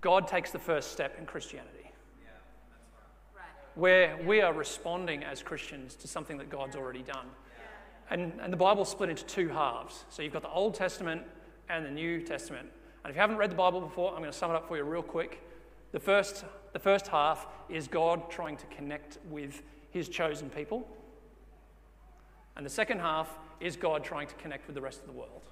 God 0.00 0.28
takes 0.28 0.50
the 0.50 0.58
first 0.58 0.92
step 0.92 1.16
in 1.18 1.26
Christianity. 1.26 1.90
Where 3.74 4.18
we 4.26 4.40
are 4.40 4.52
responding 4.52 5.22
as 5.22 5.42
Christians 5.42 5.94
to 5.96 6.08
something 6.08 6.36
that 6.38 6.50
God's 6.50 6.76
already 6.76 7.02
done. 7.02 7.26
And, 8.10 8.32
and 8.42 8.52
the 8.52 8.56
Bible's 8.56 8.88
split 8.88 9.10
into 9.10 9.24
two 9.24 9.48
halves. 9.48 10.04
So 10.08 10.22
you've 10.22 10.32
got 10.32 10.42
the 10.42 10.50
Old 10.50 10.74
Testament 10.74 11.22
and 11.68 11.84
the 11.84 11.90
New 11.90 12.22
Testament. 12.22 12.68
And 13.04 13.10
if 13.10 13.16
you 13.16 13.20
haven't 13.20 13.36
read 13.36 13.50
the 13.50 13.56
Bible 13.56 13.80
before, 13.80 14.12
I'm 14.12 14.18
going 14.18 14.30
to 14.30 14.36
sum 14.36 14.50
it 14.50 14.54
up 14.54 14.66
for 14.66 14.76
you 14.76 14.82
real 14.82 15.02
quick. 15.02 15.42
The 15.92 16.00
first, 16.00 16.44
the 16.72 16.78
first 16.78 17.06
half 17.08 17.46
is 17.68 17.86
God 17.86 18.30
trying 18.30 18.56
to 18.56 18.66
connect 18.66 19.18
with 19.30 19.62
his 19.90 20.08
chosen 20.08 20.50
people. 20.50 20.86
And 22.56 22.66
the 22.66 22.70
second 22.70 23.00
half 23.00 23.38
is 23.60 23.76
God 23.76 24.04
trying 24.04 24.26
to 24.26 24.34
connect 24.34 24.66
with 24.66 24.74
the 24.74 24.82
rest 24.82 25.00
of 25.00 25.06
the 25.06 25.12
world. 25.12 25.42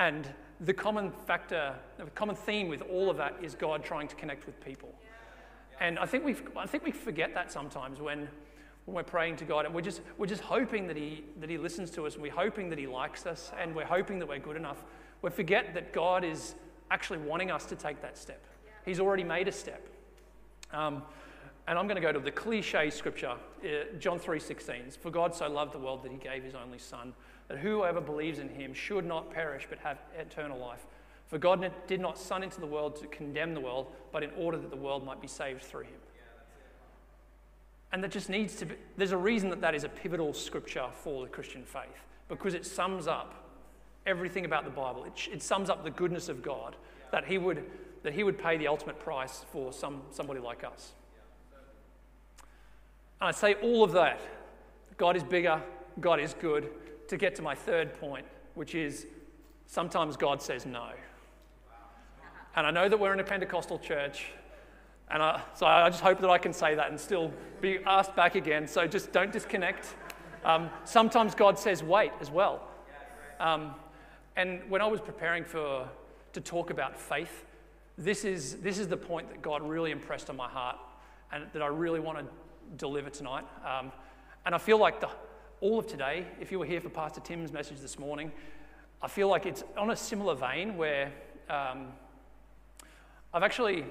And 0.00 0.26
the 0.60 0.72
common 0.72 1.12
factor, 1.26 1.74
the 1.98 2.06
common 2.06 2.34
theme 2.34 2.68
with 2.68 2.80
all 2.82 3.10
of 3.10 3.18
that 3.18 3.36
is 3.42 3.54
God 3.54 3.84
trying 3.84 4.08
to 4.08 4.16
connect 4.16 4.46
with 4.46 4.58
people. 4.64 4.92
And 5.78 5.98
I 5.98 6.06
think 6.06 6.24
we, 6.24 6.36
I 6.56 6.66
think 6.66 6.84
we 6.84 6.90
forget 6.90 7.34
that 7.34 7.52
sometimes 7.52 8.00
when, 8.00 8.26
when 8.86 8.94
we're 8.94 9.02
praying 9.02 9.36
to 9.36 9.44
God 9.44 9.66
and 9.66 9.74
we're 9.74 9.82
just, 9.82 10.00
we're 10.16 10.26
just 10.26 10.42
hoping 10.42 10.86
that 10.86 10.96
he, 10.96 11.24
that 11.38 11.50
he 11.50 11.58
listens 11.58 11.90
to 11.92 12.06
us 12.06 12.14
and 12.14 12.22
we're 12.22 12.32
hoping 12.32 12.70
that 12.70 12.78
He 12.78 12.86
likes 12.86 13.26
us 13.26 13.52
and 13.60 13.74
we're 13.74 13.84
hoping 13.84 14.18
that 14.18 14.26
we're 14.26 14.38
good 14.38 14.56
enough. 14.56 14.84
We 15.20 15.30
forget 15.30 15.74
that 15.74 15.92
God 15.92 16.24
is 16.24 16.54
actually 16.90 17.18
wanting 17.18 17.50
us 17.50 17.66
to 17.66 17.76
take 17.76 18.00
that 18.00 18.16
step. 18.16 18.42
He's 18.86 19.00
already 19.00 19.24
made 19.24 19.48
a 19.48 19.52
step. 19.52 19.86
Um, 20.72 21.02
and 21.68 21.78
I'm 21.78 21.86
going 21.86 21.96
to 21.96 22.02
go 22.02 22.12
to 22.12 22.18
the 22.18 22.30
cliche 22.30 22.88
scripture, 22.88 23.34
uh, 23.62 23.68
John 23.98 24.18
3:16. 24.18 24.96
For 24.96 25.10
God 25.10 25.34
so 25.34 25.46
loved 25.48 25.72
the 25.72 25.78
world 25.78 26.02
that 26.04 26.10
he 26.10 26.18
gave 26.18 26.42
his 26.42 26.54
only 26.54 26.78
son 26.78 27.12
that 27.50 27.58
whoever 27.58 28.00
believes 28.00 28.38
in 28.38 28.48
him 28.48 28.72
should 28.72 29.04
not 29.04 29.34
perish 29.34 29.66
but 29.68 29.80
have 29.80 29.98
eternal 30.16 30.56
life. 30.56 30.86
For 31.26 31.36
God 31.36 31.68
did 31.88 32.00
not 32.00 32.16
send 32.16 32.44
into 32.44 32.60
the 32.60 32.66
world 32.66 32.94
to 33.00 33.08
condemn 33.08 33.54
the 33.54 33.60
world, 33.60 33.88
but 34.12 34.22
in 34.22 34.30
order 34.36 34.56
that 34.56 34.70
the 34.70 34.76
world 34.76 35.04
might 35.04 35.20
be 35.20 35.26
saved 35.26 35.60
through 35.60 35.82
him. 35.82 35.98
And 37.90 38.04
that 38.04 38.12
just 38.12 38.30
needs 38.30 38.54
to 38.56 38.66
be, 38.66 38.76
there's 38.96 39.10
a 39.10 39.16
reason 39.16 39.50
that 39.50 39.60
that 39.62 39.74
is 39.74 39.82
a 39.82 39.88
pivotal 39.88 40.32
scripture 40.32 40.86
for 40.92 41.24
the 41.24 41.28
Christian 41.28 41.64
faith, 41.64 42.04
because 42.28 42.54
it 42.54 42.64
sums 42.64 43.08
up 43.08 43.34
everything 44.06 44.44
about 44.44 44.64
the 44.64 44.70
Bible. 44.70 45.02
It, 45.02 45.28
it 45.32 45.42
sums 45.42 45.68
up 45.70 45.82
the 45.82 45.90
goodness 45.90 46.28
of 46.28 46.42
God, 46.42 46.76
that 47.10 47.24
he 47.24 47.36
would, 47.36 47.64
that 48.04 48.12
he 48.12 48.22
would 48.22 48.38
pay 48.38 48.58
the 48.58 48.68
ultimate 48.68 49.00
price 49.00 49.44
for 49.50 49.72
some, 49.72 50.02
somebody 50.12 50.38
like 50.38 50.62
us. 50.62 50.92
And 53.20 53.28
I 53.28 53.32
say 53.32 53.54
all 53.54 53.82
of 53.82 53.90
that. 53.92 54.20
God 54.96 55.16
is 55.16 55.24
bigger, 55.24 55.60
God 56.00 56.20
is 56.20 56.34
good, 56.40 56.70
to 57.10 57.16
get 57.16 57.34
to 57.34 57.42
my 57.42 57.56
third 57.56 57.92
point, 58.00 58.24
which 58.54 58.76
is 58.76 59.06
sometimes 59.66 60.16
God 60.16 60.40
says 60.40 60.64
no. 60.64 60.90
And 62.54 62.66
I 62.66 62.70
know 62.70 62.88
that 62.88 62.98
we're 62.98 63.12
in 63.12 63.18
a 63.18 63.24
Pentecostal 63.24 63.80
church, 63.80 64.26
and 65.10 65.20
I, 65.20 65.42
so 65.54 65.66
I 65.66 65.90
just 65.90 66.02
hope 66.02 66.20
that 66.20 66.30
I 66.30 66.38
can 66.38 66.52
say 66.52 66.76
that 66.76 66.88
and 66.88 66.98
still 66.98 67.32
be 67.60 67.80
asked 67.84 68.14
back 68.14 68.36
again. 68.36 68.68
So 68.68 68.86
just 68.86 69.10
don't 69.10 69.32
disconnect. 69.32 69.94
Um, 70.44 70.70
sometimes 70.84 71.34
God 71.34 71.58
says 71.58 71.82
wait 71.82 72.12
as 72.20 72.30
well. 72.30 72.68
Um, 73.40 73.74
and 74.36 74.62
when 74.70 74.80
I 74.80 74.86
was 74.86 75.00
preparing 75.00 75.44
for 75.44 75.88
to 76.32 76.40
talk 76.40 76.70
about 76.70 76.96
faith, 76.96 77.44
this 77.98 78.24
is 78.24 78.56
this 78.56 78.78
is 78.78 78.86
the 78.86 78.96
point 78.96 79.28
that 79.30 79.42
God 79.42 79.62
really 79.62 79.90
impressed 79.90 80.30
on 80.30 80.36
my 80.36 80.48
heart, 80.48 80.76
and 81.32 81.46
that 81.54 81.62
I 81.62 81.66
really 81.66 81.98
want 81.98 82.18
to 82.18 82.24
deliver 82.76 83.10
tonight. 83.10 83.44
Um, 83.66 83.90
and 84.46 84.54
I 84.54 84.58
feel 84.58 84.78
like 84.78 85.00
the 85.00 85.08
all 85.60 85.78
of 85.78 85.86
today, 85.86 86.26
if 86.40 86.50
you 86.50 86.58
were 86.58 86.64
here 86.64 86.80
for 86.80 86.88
Pastor 86.88 87.20
Tim's 87.20 87.52
message 87.52 87.80
this 87.80 87.98
morning, 87.98 88.32
I 89.02 89.08
feel 89.08 89.28
like 89.28 89.44
it's 89.44 89.62
on 89.76 89.90
a 89.90 89.96
similar 89.96 90.34
vein 90.34 90.76
where 90.76 91.12
um, 91.50 91.88
I've 93.34 93.42
actually, 93.42 93.84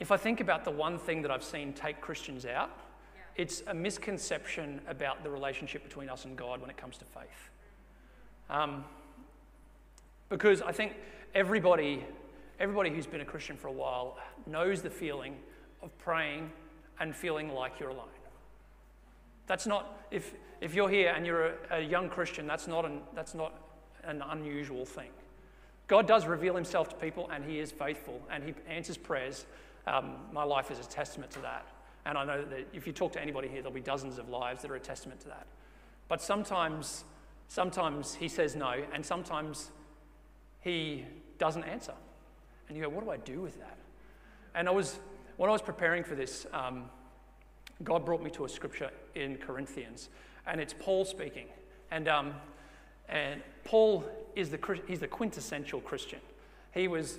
if 0.00 0.10
I 0.10 0.16
think 0.16 0.40
about 0.40 0.64
the 0.64 0.70
one 0.70 0.98
thing 0.98 1.22
that 1.22 1.30
I've 1.30 1.44
seen 1.44 1.72
take 1.72 2.00
Christians 2.00 2.44
out, 2.44 2.70
yeah. 3.14 3.22
it's 3.36 3.62
a 3.68 3.74
misconception 3.74 4.80
about 4.88 5.22
the 5.22 5.30
relationship 5.30 5.84
between 5.84 6.08
us 6.08 6.24
and 6.24 6.36
God 6.36 6.60
when 6.60 6.70
it 6.70 6.76
comes 6.76 6.96
to 6.98 7.04
faith. 7.04 7.50
Um, 8.50 8.84
because 10.28 10.60
I 10.60 10.72
think 10.72 10.94
everybody, 11.34 12.04
everybody 12.58 12.90
who's 12.90 13.06
been 13.06 13.20
a 13.20 13.24
Christian 13.24 13.56
for 13.56 13.68
a 13.68 13.72
while 13.72 14.18
knows 14.46 14.82
the 14.82 14.90
feeling 14.90 15.36
of 15.82 15.96
praying 15.98 16.50
and 16.98 17.14
feeling 17.14 17.54
like 17.54 17.78
you're 17.78 17.90
alone. 17.90 18.08
That's 19.46 19.66
not, 19.66 20.06
if, 20.10 20.34
if 20.60 20.74
you're 20.74 20.88
here 20.88 21.12
and 21.14 21.26
you're 21.26 21.46
a, 21.46 21.54
a 21.72 21.80
young 21.80 22.08
Christian, 22.08 22.46
that's 22.46 22.66
not, 22.66 22.84
an, 22.84 23.00
that's 23.14 23.34
not 23.34 23.54
an 24.04 24.22
unusual 24.30 24.84
thing. 24.84 25.10
God 25.86 26.06
does 26.06 26.26
reveal 26.26 26.54
himself 26.54 26.88
to 26.90 26.96
people 26.96 27.30
and 27.32 27.44
he 27.44 27.60
is 27.60 27.72
faithful 27.72 28.20
and 28.30 28.44
he 28.44 28.54
answers 28.68 28.96
prayers. 28.96 29.46
Um, 29.86 30.16
my 30.32 30.44
life 30.44 30.70
is 30.70 30.78
a 30.78 30.88
testament 30.88 31.30
to 31.32 31.40
that. 31.40 31.66
And 32.04 32.16
I 32.16 32.24
know 32.24 32.44
that 32.44 32.68
if 32.72 32.86
you 32.86 32.92
talk 32.92 33.12
to 33.12 33.22
anybody 33.22 33.48
here, 33.48 33.62
there'll 33.62 33.72
be 33.72 33.80
dozens 33.80 34.18
of 34.18 34.28
lives 34.28 34.62
that 34.62 34.70
are 34.70 34.76
a 34.76 34.80
testament 34.80 35.20
to 35.20 35.28
that. 35.28 35.46
But 36.08 36.22
sometimes, 36.22 37.04
sometimes 37.48 38.14
he 38.14 38.28
says 38.28 38.56
no, 38.56 38.82
and 38.92 39.04
sometimes 39.04 39.70
he 40.60 41.04
doesn't 41.38 41.64
answer. 41.64 41.92
And 42.68 42.76
you 42.76 42.82
go, 42.82 42.88
what 42.88 43.04
do 43.04 43.10
I 43.10 43.16
do 43.18 43.40
with 43.40 43.58
that? 43.58 43.78
And 44.54 44.68
I 44.68 44.70
was, 44.72 44.98
when 45.36 45.48
I 45.48 45.52
was 45.52 45.62
preparing 45.62 46.04
for 46.04 46.14
this, 46.14 46.46
um, 46.52 46.84
God 47.84 48.04
brought 48.04 48.22
me 48.22 48.30
to 48.30 48.44
a 48.44 48.48
scripture 48.48 48.90
in 49.14 49.36
Corinthians, 49.36 50.08
and 50.48 50.60
it's 50.60 50.74
Paul 50.78 51.04
speaking. 51.04 51.46
And, 51.90 52.08
um, 52.08 52.34
and 53.08 53.40
Paul 53.64 54.04
is 54.34 54.50
the, 54.50 54.80
he's 54.86 55.00
the 55.00 55.08
quintessential 55.08 55.80
Christian. 55.80 56.20
He 56.72 56.88
was 56.88 57.18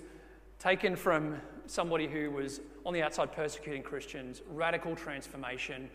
taken 0.60 0.96
from 0.96 1.38
somebody 1.66 2.08
who 2.08 2.32
was 2.32 2.60
on 2.86 2.94
the 2.94 3.02
outside 3.02 3.32
persecuting 3.32 3.84
Christians, 3.84 4.42
radical 4.52 4.96
transformation, 4.96 5.90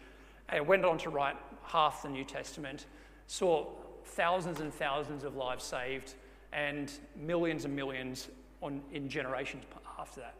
and 0.49 0.67
went 0.67 0.85
on 0.85 0.99
to 0.99 1.11
write 1.11 1.37
half 1.63 2.03
the 2.03 2.09
New 2.09 2.25
Testament, 2.25 2.87
saw 3.27 3.67
thousands 4.05 4.61
and 4.61 4.73
thousands 4.73 5.25
of 5.25 5.37
lives 5.37 5.65
saved, 5.65 6.15
and 6.53 6.93
millions 7.17 7.65
and 7.65 7.75
millions 7.75 8.29
on, 8.63 8.81
in 8.93 9.09
generations 9.09 9.65
after 9.99 10.21
that. 10.21 10.35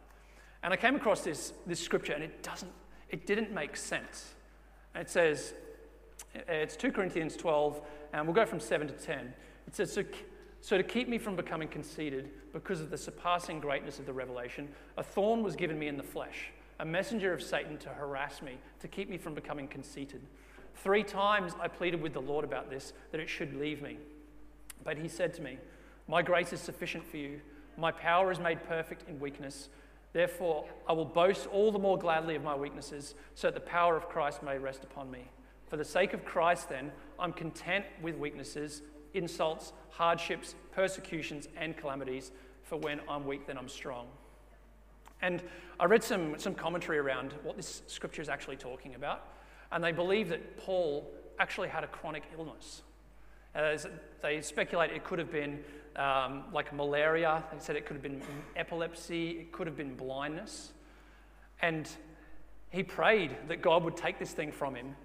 And 0.63 0.73
I 0.73 0.77
came 0.77 0.95
across 0.95 1.21
this, 1.21 1.53
this 1.67 1.79
scripture, 1.79 2.13
and 2.13 2.23
it 2.23 2.41
doesn't 2.41 2.71
it 3.09 3.27
didn't 3.27 3.53
make 3.53 3.77
sense. 3.77 4.33
it 4.95 5.09
says, 5.09 5.53
Uh, 6.35 6.39
it's 6.47 6.75
2 6.75 6.91
Corinthians 6.91 7.35
12, 7.35 7.81
and 8.13 8.25
we'll 8.25 8.35
go 8.35 8.45
from 8.45 8.59
7 8.59 8.87
to 8.87 8.93
10. 8.93 9.33
It 9.67 9.75
says, 9.75 9.91
so, 9.91 10.03
so 10.61 10.77
to 10.77 10.83
keep 10.83 11.07
me 11.07 11.17
from 11.17 11.35
becoming 11.35 11.67
conceited, 11.67 12.29
because 12.53 12.81
of 12.81 12.89
the 12.89 12.97
surpassing 12.97 13.59
greatness 13.59 13.99
of 13.99 14.05
the 14.05 14.13
revelation, 14.13 14.69
a 14.97 15.03
thorn 15.03 15.43
was 15.43 15.55
given 15.55 15.77
me 15.77 15.87
in 15.87 15.97
the 15.97 16.03
flesh, 16.03 16.51
a 16.79 16.85
messenger 16.85 17.33
of 17.33 17.41
Satan 17.41 17.77
to 17.79 17.89
harass 17.89 18.41
me, 18.41 18.57
to 18.79 18.87
keep 18.87 19.09
me 19.09 19.17
from 19.17 19.33
becoming 19.33 19.67
conceited. 19.67 20.21
Three 20.75 21.03
times 21.03 21.53
I 21.59 21.67
pleaded 21.67 22.01
with 22.01 22.13
the 22.13 22.21
Lord 22.21 22.45
about 22.45 22.69
this, 22.69 22.93
that 23.11 23.19
it 23.19 23.29
should 23.29 23.55
leave 23.55 23.81
me. 23.81 23.97
But 24.83 24.97
he 24.97 25.07
said 25.07 25.33
to 25.35 25.41
me, 25.41 25.57
My 26.07 26.21
grace 26.21 26.53
is 26.53 26.61
sufficient 26.61 27.03
for 27.05 27.17
you. 27.17 27.41
My 27.77 27.91
power 27.91 28.31
is 28.31 28.39
made 28.39 28.63
perfect 28.67 29.07
in 29.09 29.19
weakness. 29.19 29.69
Therefore, 30.13 30.65
I 30.87 30.93
will 30.93 31.05
boast 31.05 31.47
all 31.47 31.71
the 31.71 31.79
more 31.79 31.97
gladly 31.97 32.35
of 32.35 32.43
my 32.43 32.55
weaknesses, 32.55 33.15
so 33.33 33.47
that 33.47 33.53
the 33.53 33.59
power 33.59 33.97
of 33.97 34.07
Christ 34.07 34.43
may 34.43 34.57
rest 34.57 34.83
upon 34.83 35.11
me. 35.11 35.27
For 35.67 35.77
the 35.77 35.85
sake 35.85 36.13
of 36.13 36.23
Christ, 36.23 36.69
then, 36.69 36.91
I'm 37.19 37.33
content 37.33 37.85
with 38.01 38.15
weaknesses, 38.17 38.81
insults, 39.13 39.73
hardships, 39.89 40.55
persecutions, 40.71 41.47
and 41.57 41.75
calamities, 41.75 42.31
for 42.63 42.77
when 42.77 43.01
I'm 43.09 43.25
weak, 43.25 43.47
then 43.47 43.57
I'm 43.57 43.69
strong. 43.69 44.07
And 45.21 45.41
I 45.79 45.85
read 45.85 46.03
some, 46.03 46.37
some 46.37 46.53
commentary 46.53 46.97
around 46.97 47.33
what 47.43 47.55
this 47.55 47.81
scripture 47.87 48.21
is 48.21 48.29
actually 48.29 48.57
talking 48.57 48.95
about, 48.95 49.27
and 49.71 49.83
they 49.83 49.91
believe 49.91 50.29
that 50.29 50.57
Paul 50.57 51.09
actually 51.39 51.69
had 51.69 51.83
a 51.83 51.87
chronic 51.87 52.23
illness. 52.37 52.81
As 53.53 53.87
they 54.21 54.41
speculate 54.41 54.91
it 54.91 55.03
could 55.03 55.19
have 55.19 55.31
been 55.31 55.63
um, 55.95 56.43
like 56.51 56.73
malaria, 56.73 57.43
they 57.51 57.59
said 57.59 57.75
it 57.75 57.85
could 57.85 57.95
have 57.95 58.03
been 58.03 58.21
epilepsy, 58.55 59.31
it 59.31 59.51
could 59.51 59.67
have 59.67 59.77
been 59.77 59.95
blindness. 59.95 60.73
And 61.61 61.89
he 62.69 62.83
prayed 62.83 63.35
that 63.47 63.61
God 63.61 63.83
would 63.83 63.95
take 63.95 64.19
this 64.19 64.31
thing 64.31 64.51
from 64.51 64.75
him, 64.75 64.95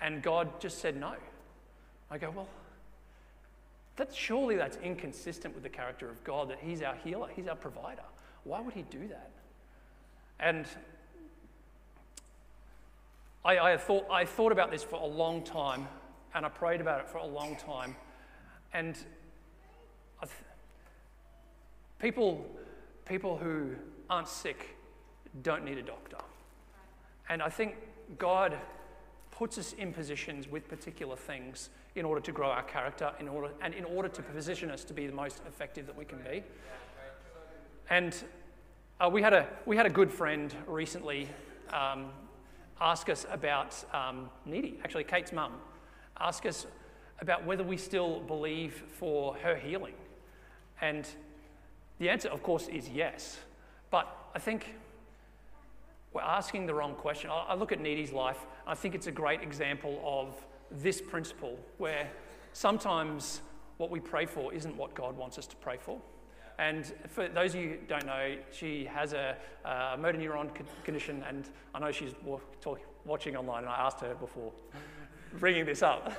and 0.00 0.22
God 0.22 0.60
just 0.60 0.78
said 0.78 0.98
no. 0.98 1.14
I 2.10 2.18
go, 2.18 2.30
well, 2.30 2.48
that 3.96 4.14
surely 4.14 4.56
that's 4.56 4.76
inconsistent 4.78 5.54
with 5.54 5.62
the 5.62 5.68
character 5.68 6.08
of 6.08 6.22
God, 6.24 6.50
that 6.50 6.58
He's 6.60 6.82
our 6.82 6.96
healer, 6.96 7.28
He's 7.34 7.46
our 7.46 7.56
provider. 7.56 8.02
Why 8.44 8.60
would 8.60 8.74
He 8.74 8.82
do 8.82 9.06
that? 9.08 9.30
And 10.40 10.66
I, 13.44 13.58
I, 13.58 13.76
thought, 13.76 14.06
I 14.10 14.24
thought 14.24 14.52
about 14.52 14.70
this 14.70 14.82
for 14.82 14.96
a 14.96 15.06
long 15.06 15.42
time, 15.42 15.86
and 16.34 16.44
I 16.44 16.48
prayed 16.48 16.80
about 16.80 17.00
it 17.00 17.08
for 17.08 17.18
a 17.18 17.26
long 17.26 17.56
time. 17.56 17.94
And 18.72 18.94
th- 20.20 20.32
people, 22.00 22.44
people 23.04 23.36
who 23.36 23.70
aren't 24.10 24.28
sick 24.28 24.76
don't 25.42 25.64
need 25.64 25.78
a 25.78 25.82
doctor. 25.82 26.16
And 27.28 27.42
I 27.42 27.48
think 27.48 27.76
God 28.18 28.56
puts 29.36 29.58
us 29.58 29.72
in 29.74 29.92
positions 29.92 30.48
with 30.48 30.68
particular 30.68 31.16
things 31.16 31.70
in 31.96 32.04
order 32.04 32.20
to 32.20 32.32
grow 32.32 32.48
our 32.48 32.62
character 32.62 33.12
in 33.20 33.28
order, 33.28 33.50
and 33.60 33.74
in 33.74 33.84
order 33.84 34.08
to 34.08 34.22
position 34.22 34.70
us 34.70 34.84
to 34.84 34.94
be 34.94 35.06
the 35.06 35.12
most 35.12 35.42
effective 35.46 35.86
that 35.86 35.96
we 35.96 36.04
can 36.04 36.18
be. 36.18 36.42
And 37.90 38.14
uh, 39.00 39.10
we, 39.12 39.22
had 39.22 39.32
a, 39.32 39.48
we 39.66 39.76
had 39.76 39.86
a 39.86 39.90
good 39.90 40.10
friend 40.10 40.54
recently 40.66 41.28
um, 41.72 42.06
ask 42.80 43.08
us 43.08 43.26
about 43.30 43.74
um, 43.92 44.30
Needy, 44.46 44.78
actually, 44.84 45.04
Kate's 45.04 45.32
mum, 45.32 45.52
ask 46.20 46.46
us 46.46 46.66
about 47.20 47.44
whether 47.44 47.64
we 47.64 47.76
still 47.76 48.20
believe 48.20 48.84
for 48.90 49.34
her 49.36 49.56
healing. 49.56 49.94
And 50.80 51.08
the 51.98 52.08
answer, 52.08 52.28
of 52.28 52.42
course, 52.42 52.68
is 52.68 52.88
yes. 52.88 53.38
But 53.90 54.06
I 54.34 54.38
think 54.38 54.74
asking 56.24 56.66
the 56.66 56.74
wrong 56.74 56.94
question. 56.94 57.30
I 57.30 57.54
look 57.54 57.72
at 57.72 57.80
Needy's 57.80 58.12
life, 58.12 58.46
I 58.66 58.74
think 58.74 58.94
it's 58.94 59.06
a 59.06 59.12
great 59.12 59.42
example 59.42 60.00
of 60.04 60.34
this 60.70 61.00
principle 61.00 61.58
where 61.78 62.10
sometimes 62.52 63.40
what 63.76 63.90
we 63.90 64.00
pray 64.00 64.26
for 64.26 64.52
isn't 64.52 64.76
what 64.76 64.94
God 64.94 65.16
wants 65.16 65.38
us 65.38 65.46
to 65.46 65.56
pray 65.56 65.76
for. 65.76 66.00
And 66.58 66.92
for 67.08 67.28
those 67.28 67.54
of 67.54 67.60
you 67.60 67.70
who 67.70 67.76
don't 67.88 68.06
know, 68.06 68.36
she 68.52 68.84
has 68.84 69.12
a, 69.12 69.36
a 69.64 69.96
motor 69.98 70.18
neuron 70.18 70.50
condition, 70.84 71.24
and 71.28 71.48
I 71.74 71.80
know 71.80 71.90
she's 71.90 72.12
talk, 72.60 72.80
watching 73.04 73.36
online, 73.36 73.64
and 73.64 73.68
I 73.68 73.86
asked 73.86 74.00
her 74.00 74.14
before 74.14 74.52
bringing 75.38 75.64
this 75.64 75.82
up. 75.82 76.12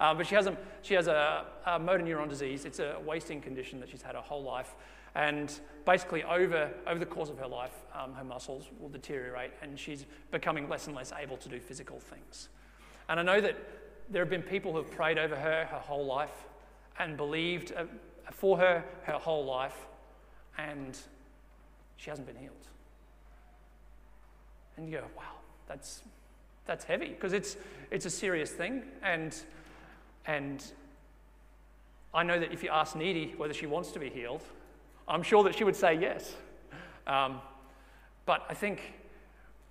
um, 0.00 0.16
but 0.16 0.26
she 0.26 0.34
has, 0.34 0.48
a, 0.48 0.56
she 0.82 0.94
has 0.94 1.06
a, 1.06 1.46
a, 1.66 1.78
motor 1.78 2.02
neuron 2.02 2.28
disease. 2.28 2.64
It's 2.64 2.80
a 2.80 2.96
wasting 3.04 3.40
condition 3.40 3.78
that 3.80 3.88
she's 3.88 4.02
had 4.02 4.16
her 4.16 4.20
whole 4.20 4.42
life. 4.42 4.74
And 5.14 5.52
basically, 5.84 6.24
over, 6.24 6.70
over 6.86 6.98
the 6.98 7.06
course 7.06 7.28
of 7.28 7.38
her 7.38 7.46
life, 7.46 7.74
um, 7.94 8.14
her 8.14 8.24
muscles 8.24 8.70
will 8.80 8.88
deteriorate, 8.88 9.50
and 9.60 9.78
she's 9.78 10.06
becoming 10.30 10.68
less 10.68 10.86
and 10.86 10.96
less 10.96 11.12
able 11.20 11.36
to 11.36 11.48
do 11.48 11.60
physical 11.60 12.00
things. 12.00 12.48
And 13.08 13.20
I 13.20 13.22
know 13.22 13.40
that 13.40 13.56
there 14.08 14.22
have 14.22 14.30
been 14.30 14.42
people 14.42 14.72
who 14.72 14.78
have 14.78 14.90
prayed 14.90 15.18
over 15.18 15.36
her 15.36 15.66
her 15.66 15.78
whole 15.78 16.06
life 16.06 16.46
and 16.98 17.16
believed 17.16 17.72
uh, 17.76 17.84
for 18.30 18.56
her 18.58 18.84
her 19.04 19.14
whole 19.14 19.44
life, 19.44 19.86
and 20.58 20.98
she 21.96 22.10
hasn't 22.10 22.26
been 22.26 22.36
healed. 22.36 22.68
And 24.76 24.90
you 24.90 24.98
go, 24.98 25.04
wow, 25.16 25.22
that's, 25.68 26.02
that's 26.66 26.84
heavy 26.84 27.08
because 27.08 27.32
it's, 27.32 27.56
it's 27.90 28.06
a 28.06 28.10
serious 28.10 28.50
thing. 28.50 28.82
And, 29.02 29.36
and 30.26 30.64
I 32.14 32.22
know 32.22 32.40
that 32.40 32.52
if 32.52 32.62
you 32.62 32.70
ask 32.70 32.96
Needy 32.96 33.34
whether 33.36 33.54
she 33.54 33.66
wants 33.66 33.92
to 33.92 33.98
be 33.98 34.08
healed, 34.08 34.42
I'm 35.08 35.22
sure 35.22 35.42
that 35.44 35.54
she 35.56 35.64
would 35.64 35.76
say 35.76 35.94
yes. 35.94 36.34
Um, 37.06 37.40
but 38.24 38.44
I 38.48 38.54
think, 38.54 38.94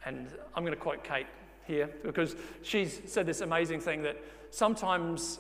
and 0.06 0.28
I'm 0.56 0.64
going 0.64 0.74
to 0.74 0.80
quote 0.80 1.04
Kate 1.04 1.28
here 1.66 1.90
because 2.04 2.36
she's 2.62 3.02
said 3.06 3.26
this 3.26 3.42
amazing 3.42 3.80
thing 3.80 4.02
that 4.04 4.18
sometimes 4.50 5.40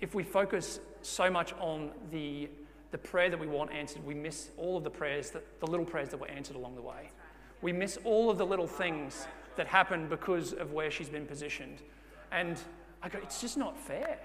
if 0.00 0.14
we 0.14 0.22
focus 0.22 0.80
so 1.02 1.30
much 1.30 1.52
on 1.60 1.90
the, 2.10 2.48
the 2.90 2.98
prayer 2.98 3.30
that 3.30 3.38
we 3.38 3.46
want 3.46 3.72
answered, 3.72 4.04
we 4.04 4.14
miss 4.14 4.50
all 4.56 4.76
of 4.76 4.84
the 4.84 4.90
prayers, 4.90 5.30
that, 5.30 5.60
the 5.60 5.66
little 5.66 5.86
prayers 5.86 6.08
that 6.10 6.18
were 6.18 6.28
answered 6.28 6.56
along 6.56 6.74
the 6.74 6.82
way. 6.82 7.10
We 7.62 7.72
miss 7.72 7.98
all 8.04 8.30
of 8.30 8.38
the 8.38 8.46
little 8.46 8.66
things 8.66 9.26
that 9.56 9.66
happen 9.66 10.08
because 10.08 10.52
of 10.52 10.72
where 10.72 10.90
she's 10.90 11.08
been 11.08 11.26
positioned. 11.26 11.82
And 12.30 12.60
I 13.02 13.08
go, 13.08 13.18
it's 13.22 13.40
just 13.40 13.56
not 13.56 13.78
fair. 13.78 14.18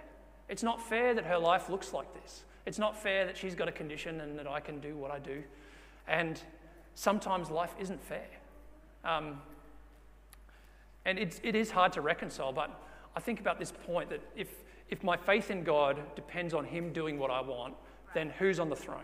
It's 0.50 0.64
not 0.64 0.82
fair 0.82 1.14
that 1.14 1.26
her 1.26 1.38
life 1.38 1.70
looks 1.70 1.94
like 1.94 2.14
this. 2.22 2.44
It's 2.66 2.80
not 2.80 2.98
fair 2.98 3.26
that 3.26 3.38
she's 3.38 3.56
got 3.56 3.68
a 3.68 3.72
condition 3.72 4.22
and 4.22 4.38
that 4.40 4.48
I 4.48 4.60
can 4.60 4.80
do 4.80 4.96
what 4.96 5.12
I 5.12 5.20
do. 5.20 5.44
And 6.08 6.42
sometimes 6.96 7.50
life 7.50 7.74
isn't 7.80 8.02
fair. 8.02 8.28
Um, 9.04 9.42
and 11.06 11.20
it's, 11.20 11.42
it 11.44 11.56
is 11.56 11.72
hard 11.72 11.92
to 11.94 12.02
reconcile, 12.02 12.54
but 12.54 12.80
I 13.16 13.20
think 13.20 13.40
about 13.40 13.60
this 13.60 13.74
point 13.86 14.10
that 14.10 14.22
if, 14.36 14.48
if 14.90 15.04
my 15.04 15.18
faith 15.18 15.52
in 15.52 15.64
God 15.64 16.02
depends 16.16 16.54
on 16.54 16.66
Him 16.66 16.94
doing 16.94 17.20
what 17.20 17.30
I 17.30 17.42
want, 17.42 17.74
then 18.14 18.30
who's 18.40 18.60
on 18.60 18.70
the 18.70 18.76
throne? 18.76 19.02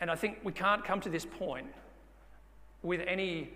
And 0.00 0.10
I 0.10 0.14
think 0.14 0.38
we 0.44 0.52
can't 0.52 0.84
come 0.84 1.00
to 1.00 1.08
this 1.08 1.26
point 1.26 1.66
with 2.82 3.00
any 3.06 3.50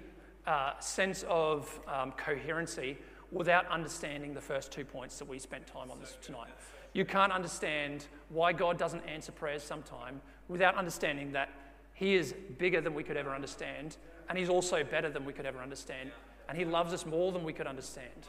uh, 0.47 0.79
sense 0.81 1.25
of 1.29 1.81
um, 1.87 2.13
coherency 2.13 2.99
without 3.31 3.67
understanding 3.69 4.35
the 4.35 4.41
first 4.41 4.71
two 4.73 4.85
points 4.85 5.19
that 5.19 5.29
we 5.29 5.39
spent 5.39 5.67
time 5.67 5.91
on 5.91 5.99
this 6.01 6.19
tonight. 6.21 6.51
You 6.93 7.05
can't 7.05 7.33
understand 7.33 8.07
why 8.29 8.53
God 8.53 8.79
doesn't 8.79 9.01
answer 9.01 9.33
prayers 9.33 9.63
sometime 9.63 10.21
without 10.49 10.77
understanding 10.77 11.33
that 11.33 11.49
He 11.95 12.15
is 12.15 12.35
bigger 12.59 12.81
than 12.81 12.95
we 12.95 13.03
could 13.03 13.17
ever 13.17 13.35
understand, 13.35 13.97
and 14.29 14.37
He's 14.37 14.51
also 14.51 14.85
better 14.85 15.09
than 15.09 15.25
we 15.25 15.33
could 15.33 15.47
ever 15.47 15.61
understand, 15.61 16.11
and 16.49 16.59
He 16.59 16.65
loves 16.65 16.93
us 16.93 17.07
more 17.07 17.33
than 17.33 17.45
we 17.45 17.53
could 17.53 17.67
understand. 17.67 18.27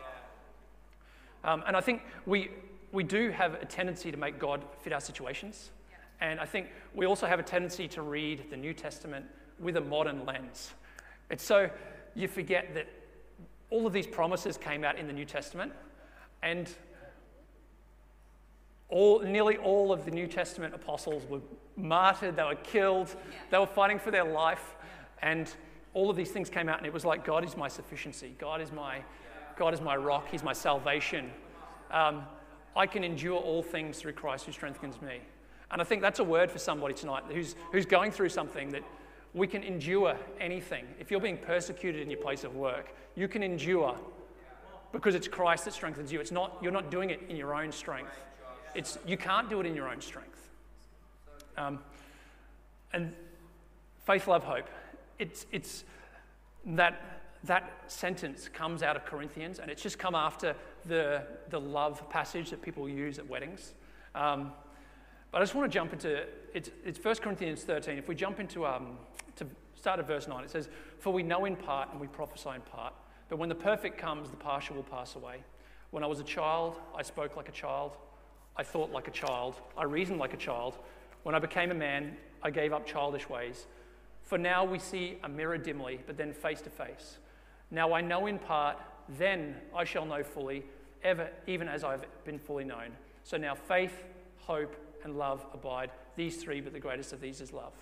Um, 1.44 1.64
and 1.68 1.76
I 1.76 1.82
think 1.82 2.04
we, 2.26 2.52
we 2.94 3.04
do 3.04 3.32
have 3.32 3.56
a 3.56 3.66
tendency 3.66 4.12
to 4.12 4.18
make 4.18 4.40
God 4.40 4.64
fit 4.82 4.94
our 4.94 5.02
situations. 5.02 5.72
And 6.22 6.40
I 6.40 6.46
think 6.46 6.68
we 6.96 7.06
also 7.06 7.28
have 7.28 7.40
a 7.40 7.44
tendency 7.44 7.88
to 7.90 8.02
read 8.02 8.50
the 8.50 8.56
New 8.56 8.74
Testament 8.74 9.26
with 9.60 9.76
a 9.76 9.82
modern 9.82 10.26
lens. 10.26 10.72
It's 11.30 11.44
so 11.44 11.70
you 12.16 12.28
forget 12.28 12.74
that 12.76 12.88
all 13.70 13.88
of 13.88 13.94
these 13.94 14.08
promises 14.08 14.58
came 14.58 14.84
out 14.84 14.98
in 14.98 15.08
the 15.08 15.14
New 15.14 15.26
Testament, 15.26 15.72
and 16.42 16.70
all, 18.90 19.22
nearly 19.22 19.58
all 19.58 19.92
of 19.92 20.06
the 20.06 20.12
New 20.12 20.28
Testament 20.28 20.76
apostles 20.76 21.24
were 21.28 21.42
martyred, 21.76 22.36
they 22.36 22.44
were 22.44 22.56
killed, 22.56 23.16
they 23.50 23.58
were 23.58 23.66
fighting 23.66 23.98
for 23.98 24.12
their 24.12 24.26
life, 24.26 24.76
and 25.22 25.54
all 25.94 26.10
of 26.10 26.16
these 26.16 26.32
things 26.32 26.50
came 26.50 26.70
out, 26.70 26.78
and 26.78 26.86
it 26.86 26.94
was 26.94 27.06
like, 27.06 27.26
God 27.26 27.44
is 27.44 27.58
my 27.58 27.68
sufficiency, 27.68 28.36
God 28.38 28.62
is 28.62 28.72
my, 28.72 29.02
God 29.58 29.74
is 29.74 29.82
my 29.82 29.96
rock, 29.96 30.28
He's 30.30 30.44
my 30.44 30.54
salvation. 30.54 31.32
Um, 31.92 32.24
I 32.76 32.88
can 32.88 33.04
endure 33.04 33.40
all 33.40 33.62
things 33.64 34.00
through 34.00 34.14
Christ 34.14 34.46
who 34.46 34.52
strengthens 34.52 35.02
me. 35.02 35.22
And 35.72 35.82
I 35.82 35.86
think 35.86 36.02
that's 36.02 36.20
a 36.20 36.24
word 36.24 36.52
for 36.52 36.60
somebody 36.60 36.94
tonight 36.94 37.24
who's, 37.32 37.56
who's 37.72 37.86
going 37.86 38.12
through 38.12 38.30
something 38.30 38.70
that 38.70 38.84
we 39.34 39.48
can 39.48 39.64
endure 39.64 40.16
anything. 40.40 40.86
If 41.00 41.10
you're 41.10 41.20
being 41.20 41.38
persecuted 41.38 42.02
in 42.02 42.10
your 42.10 42.20
place 42.20 42.44
of 42.44 42.56
work, 42.56 42.96
you 43.16 43.28
can 43.28 43.44
endure 43.44 43.98
because 44.92 45.16
it's 45.16 45.28
Christ 45.28 45.66
that 45.66 45.74
strengthens 45.74 46.12
you. 46.12 46.20
It's 46.20 46.32
not, 46.32 46.58
you're 46.62 46.72
not 46.72 46.92
doing 46.92 47.10
it 47.10 47.22
in 47.28 47.36
your 47.36 47.56
own 47.56 47.72
strength. 47.72 48.16
It's, 48.76 49.00
you 49.08 49.18
can't 49.18 49.50
do 49.50 49.60
it 49.60 49.66
in 49.66 49.76
your 49.76 49.90
own 49.90 50.02
strength. 50.02 50.50
Um, 51.58 51.80
and 52.94 53.14
faith, 54.06 54.28
love, 54.28 54.44
hope. 54.44 54.70
It's, 55.18 55.48
it's 55.52 55.84
that, 56.66 57.22
that 57.44 57.72
sentence 57.88 58.48
comes 58.48 58.84
out 58.84 58.96
of 58.96 59.06
Corinthians, 59.06 59.60
and 59.60 59.70
it's 59.70 59.82
just 59.82 59.98
come 59.98 60.16
after 60.16 60.56
the, 60.86 61.24
the 61.50 61.60
love 61.60 62.08
passage 62.10 62.52
that 62.52 62.62
people 62.62 62.88
use 62.88 63.18
at 63.18 63.28
weddings. 63.28 63.74
Um, 64.14 64.52
but 65.34 65.42
I 65.42 65.42
just 65.42 65.56
want 65.56 65.70
to 65.70 65.74
jump 65.76 65.94
into 65.94 66.26
it's, 66.54 66.70
it's 66.86 67.04
1 67.04 67.16
Corinthians 67.16 67.64
13. 67.64 67.98
If 67.98 68.08
we 68.08 68.14
jump 68.14 68.40
into 68.40 68.68
um, 68.68 68.98
to 69.36 69.48
start 69.74 70.00
at 70.00 70.06
verse 70.06 70.28
9, 70.28 70.44
it 70.44 70.52
says, 70.52 70.70
For 71.00 71.12
we 71.12 71.24
know 71.24 71.46
in 71.46 71.56
part 71.56 71.90
and 71.92 72.00
we 72.00 72.06
prophesy 72.06 72.50
in 72.50 72.62
part, 72.62 72.94
but 73.30 73.40
when 73.40 73.50
the 73.50 73.56
perfect 73.56 73.98
comes, 73.98 74.30
the 74.30 74.36
partial 74.36 74.76
will 74.76 74.84
pass 74.84 75.16
away. 75.16 75.44
When 75.90 76.04
I 76.04 76.08
was 76.08 76.20
a 76.20 76.24
child, 76.24 76.80
I 76.96 77.02
spoke 77.02 77.36
like 77.36 77.50
a 77.50 77.52
child. 77.52 77.98
I 78.56 78.62
thought 78.62 78.92
like 78.92 79.08
a 79.08 79.12
child. 79.12 79.56
I 79.76 79.86
reasoned 79.86 80.20
like 80.20 80.36
a 80.36 80.38
child. 80.38 80.78
When 81.24 81.34
I 81.34 81.40
became 81.40 81.72
a 81.72 81.76
man, 81.76 82.16
I 82.44 82.52
gave 82.52 82.72
up 82.72 82.86
childish 82.86 83.28
ways. 83.28 83.66
For 84.22 84.38
now 84.38 84.64
we 84.64 84.78
see 84.78 85.18
a 85.24 85.30
mirror 85.30 85.58
dimly, 85.58 86.00
but 86.06 86.16
then 86.16 86.32
face 86.32 86.62
to 86.62 86.70
face. 86.70 87.18
Now 87.72 87.94
I 87.94 88.02
know 88.02 88.28
in 88.28 88.38
part, 88.38 88.78
then 89.18 89.56
I 89.76 89.84
shall 89.84 90.06
know 90.06 90.22
fully, 90.22 90.64
ever, 91.04 91.32
even 91.48 91.68
as 91.68 91.84
I've 91.84 92.06
been 92.24 92.38
fully 92.38 92.66
known. 92.66 92.92
So 93.24 93.38
now 93.38 93.56
faith, 93.56 94.04
hope, 94.38 94.76
and 95.04 95.18
love 95.18 95.46
abide. 95.54 95.92
These 96.16 96.38
three, 96.38 96.62
but 96.62 96.74
the 96.74 96.80
greatest 96.80 97.14
of 97.14 97.22
these 97.22 97.42
is 97.42 97.54
love. 97.54 97.74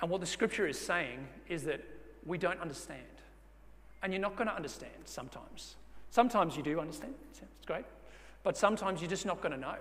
And 0.00 0.10
what 0.10 0.20
the 0.20 0.26
scripture 0.26 0.66
is 0.66 0.78
saying 0.78 1.26
is 1.48 1.64
that 1.64 1.80
we 2.26 2.38
don't 2.38 2.60
understand. 2.60 3.00
And 4.02 4.12
you're 4.12 4.22
not 4.22 4.36
going 4.36 4.48
to 4.48 4.54
understand 4.54 4.92
sometimes. 5.04 5.76
Sometimes 6.10 6.56
you 6.56 6.62
do 6.62 6.78
understand, 6.80 7.14
it's 7.30 7.66
great. 7.66 7.84
But 8.42 8.56
sometimes 8.56 9.00
you're 9.00 9.10
just 9.10 9.26
not 9.26 9.40
going 9.40 9.52
to 9.52 9.58
know. 9.58 9.76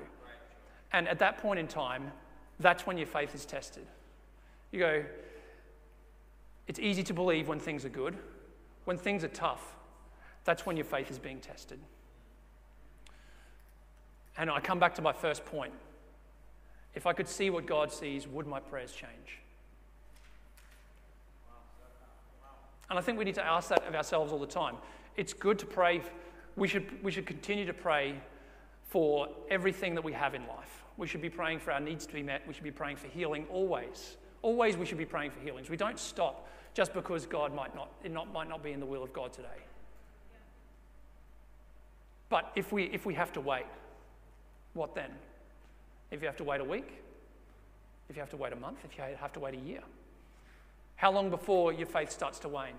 And 0.94 1.08
at 1.08 1.20
that 1.20 1.40
point 1.40 1.60
in 1.60 1.68
time, 1.68 2.12
that's 2.60 2.86
when 2.88 2.98
your 2.98 3.08
faith 3.08 3.36
is 3.36 3.46
tested. 3.46 3.86
You 4.72 4.80
go, 4.80 5.04
it's 6.68 6.80
easy 6.80 7.04
to 7.04 7.14
believe 7.14 7.48
when 7.48 7.60
things 7.60 7.84
are 7.86 7.90
good. 7.90 8.16
When 8.86 8.98
things 8.98 9.24
are 9.24 9.30
tough, 9.30 9.76
that's 10.46 10.66
when 10.66 10.78
your 10.78 10.86
faith 10.86 11.12
is 11.12 11.20
being 11.20 11.40
tested. 11.40 11.80
And 14.38 14.50
I 14.50 14.60
come 14.60 14.80
back 14.80 14.96
to 14.96 15.02
my 15.02 15.14
first 15.14 15.46
point. 15.46 15.74
If 16.96 17.08
I 17.08 17.14
could 17.14 17.28
see 17.28 17.50
what 17.50 17.66
God 17.66 17.92
sees, 17.92 18.28
would 18.28 18.48
my 18.48 18.60
prayers 18.60 18.92
change? 18.92 19.40
And 22.90 23.00
I 23.00 23.02
think 23.02 23.18
we 23.18 23.26
need 23.26 23.36
to 23.36 23.46
ask 23.46 23.70
that 23.70 23.88
of 23.88 23.96
ourselves 23.96 24.32
all 24.32 24.40
the 24.40 24.46
time. 24.46 24.76
It's 25.18 25.34
good 25.34 25.58
to 25.60 25.66
pray. 25.66 26.02
We 26.56 26.68
should, 26.68 27.04
we 27.04 27.12
should 27.12 27.26
continue 27.26 27.66
to 27.66 27.74
pray 27.74 28.16
for 28.90 29.28
everything 29.50 29.96
that 29.96 30.04
we 30.04 30.14
have 30.14 30.36
in 30.36 30.42
life. 30.48 30.84
We 30.98 31.08
should 31.08 31.22
be 31.22 31.30
praying 31.30 31.60
for 31.60 31.72
our 31.72 31.80
needs 31.80 32.06
to 32.06 32.14
be 32.14 32.22
met. 32.22 32.44
We 32.48 32.54
should 32.54 32.64
be 32.64 32.72
praying 32.72 32.98
for 32.98 33.08
healing 33.08 33.48
always. 33.50 34.18
Always 34.44 34.78
we 34.78 34.86
should 34.86 35.00
be 35.00 35.06
praying 35.06 35.32
for 35.32 35.40
healings. 35.40 35.70
We 35.70 35.78
don't 35.78 35.98
stop 35.98 36.48
just 36.76 36.94
because 36.94 37.26
God 37.26 37.54
might 37.56 37.74
not, 37.76 37.90
it 38.04 38.12
not, 38.12 38.32
might 38.32 38.50
not 38.50 38.64
be 38.64 38.72
in 38.72 38.80
the 38.80 38.86
will 38.86 39.04
of 39.04 39.14
God 39.14 39.34
today. 39.34 39.48
But 42.30 42.52
if 42.56 42.72
we, 42.72 42.86
if 42.86 43.06
we 43.06 43.14
have 43.16 43.32
to 43.34 43.42
wait, 43.42 43.66
what 44.74 44.96
then? 44.96 45.12
If 46.14 46.22
you 46.22 46.28
have 46.28 46.38
to 46.38 46.44
wait 46.44 46.62
a 46.62 46.64
week? 46.64 47.02
If 48.08 48.16
you 48.16 48.22
have 48.22 48.30
to 48.30 48.38
wait 48.38 48.54
a 48.54 48.56
month? 48.56 48.78
If 48.86 48.96
you 48.96 49.04
have 49.20 49.34
to 49.34 49.40
wait 49.40 49.56
a 49.56 49.58
year? 49.58 49.82
How 50.96 51.12
long 51.12 51.32
before 51.32 51.74
your 51.74 51.88
faith 51.88 52.12
starts 52.12 52.38
to 52.40 52.48
wane? 52.48 52.76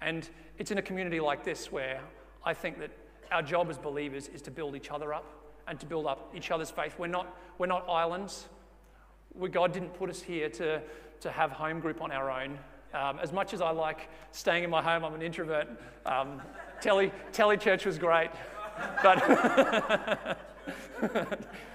And 0.00 0.28
it's 0.56 0.70
in 0.70 0.78
a 0.78 0.82
community 0.82 1.18
like 1.18 1.44
this 1.44 1.72
where 1.72 2.00
I 2.44 2.54
think 2.54 2.78
that 2.78 2.90
our 3.32 3.42
job 3.42 3.68
as 3.70 3.76
believers 3.76 4.28
is 4.28 4.40
to 4.42 4.52
build 4.52 4.76
each 4.76 4.92
other 4.92 5.12
up 5.12 5.24
and 5.66 5.80
to 5.80 5.86
build 5.86 6.06
up 6.06 6.32
each 6.32 6.52
other's 6.52 6.70
faith. 6.70 6.94
We're 6.96 7.08
not, 7.08 7.26
we're 7.58 7.66
not 7.66 7.88
islands. 7.88 8.46
We, 9.34 9.48
God 9.48 9.72
didn't 9.72 9.94
put 9.94 10.08
us 10.08 10.22
here 10.22 10.48
to, 10.50 10.80
to 11.22 11.30
have 11.32 11.50
home 11.50 11.80
group 11.80 12.00
on 12.00 12.12
our 12.12 12.30
own. 12.30 12.56
Um, 12.94 13.18
as 13.20 13.32
much 13.32 13.52
as 13.52 13.60
I 13.60 13.70
like 13.70 14.08
staying 14.30 14.62
in 14.62 14.70
my 14.70 14.80
home, 14.80 15.04
I'm 15.04 15.14
an 15.14 15.22
introvert. 15.22 15.66
Um, 16.06 16.40
telly, 16.80 17.10
telly 17.32 17.56
church 17.56 17.84
was 17.84 17.98
great. 17.98 18.30
But, 19.02 20.38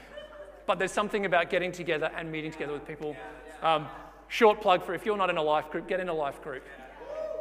but 0.68 0.78
there's 0.78 0.92
something 0.92 1.26
about 1.26 1.50
getting 1.50 1.72
together 1.72 2.12
and 2.16 2.32
meeting 2.32 2.52
together 2.52 2.74
with 2.74 2.86
people. 2.86 3.16
Um, 3.64 3.88
short 4.28 4.62
plug 4.62 4.84
for 4.84 4.94
if 4.94 5.06
you're 5.06 5.18
not 5.18 5.30
in 5.30 5.38
a 5.38 5.42
life 5.42 5.72
group, 5.72 5.88
get 5.88 6.00
in 6.00 6.10
a 6.10 6.14
life 6.14 6.42
group. 6.42 6.64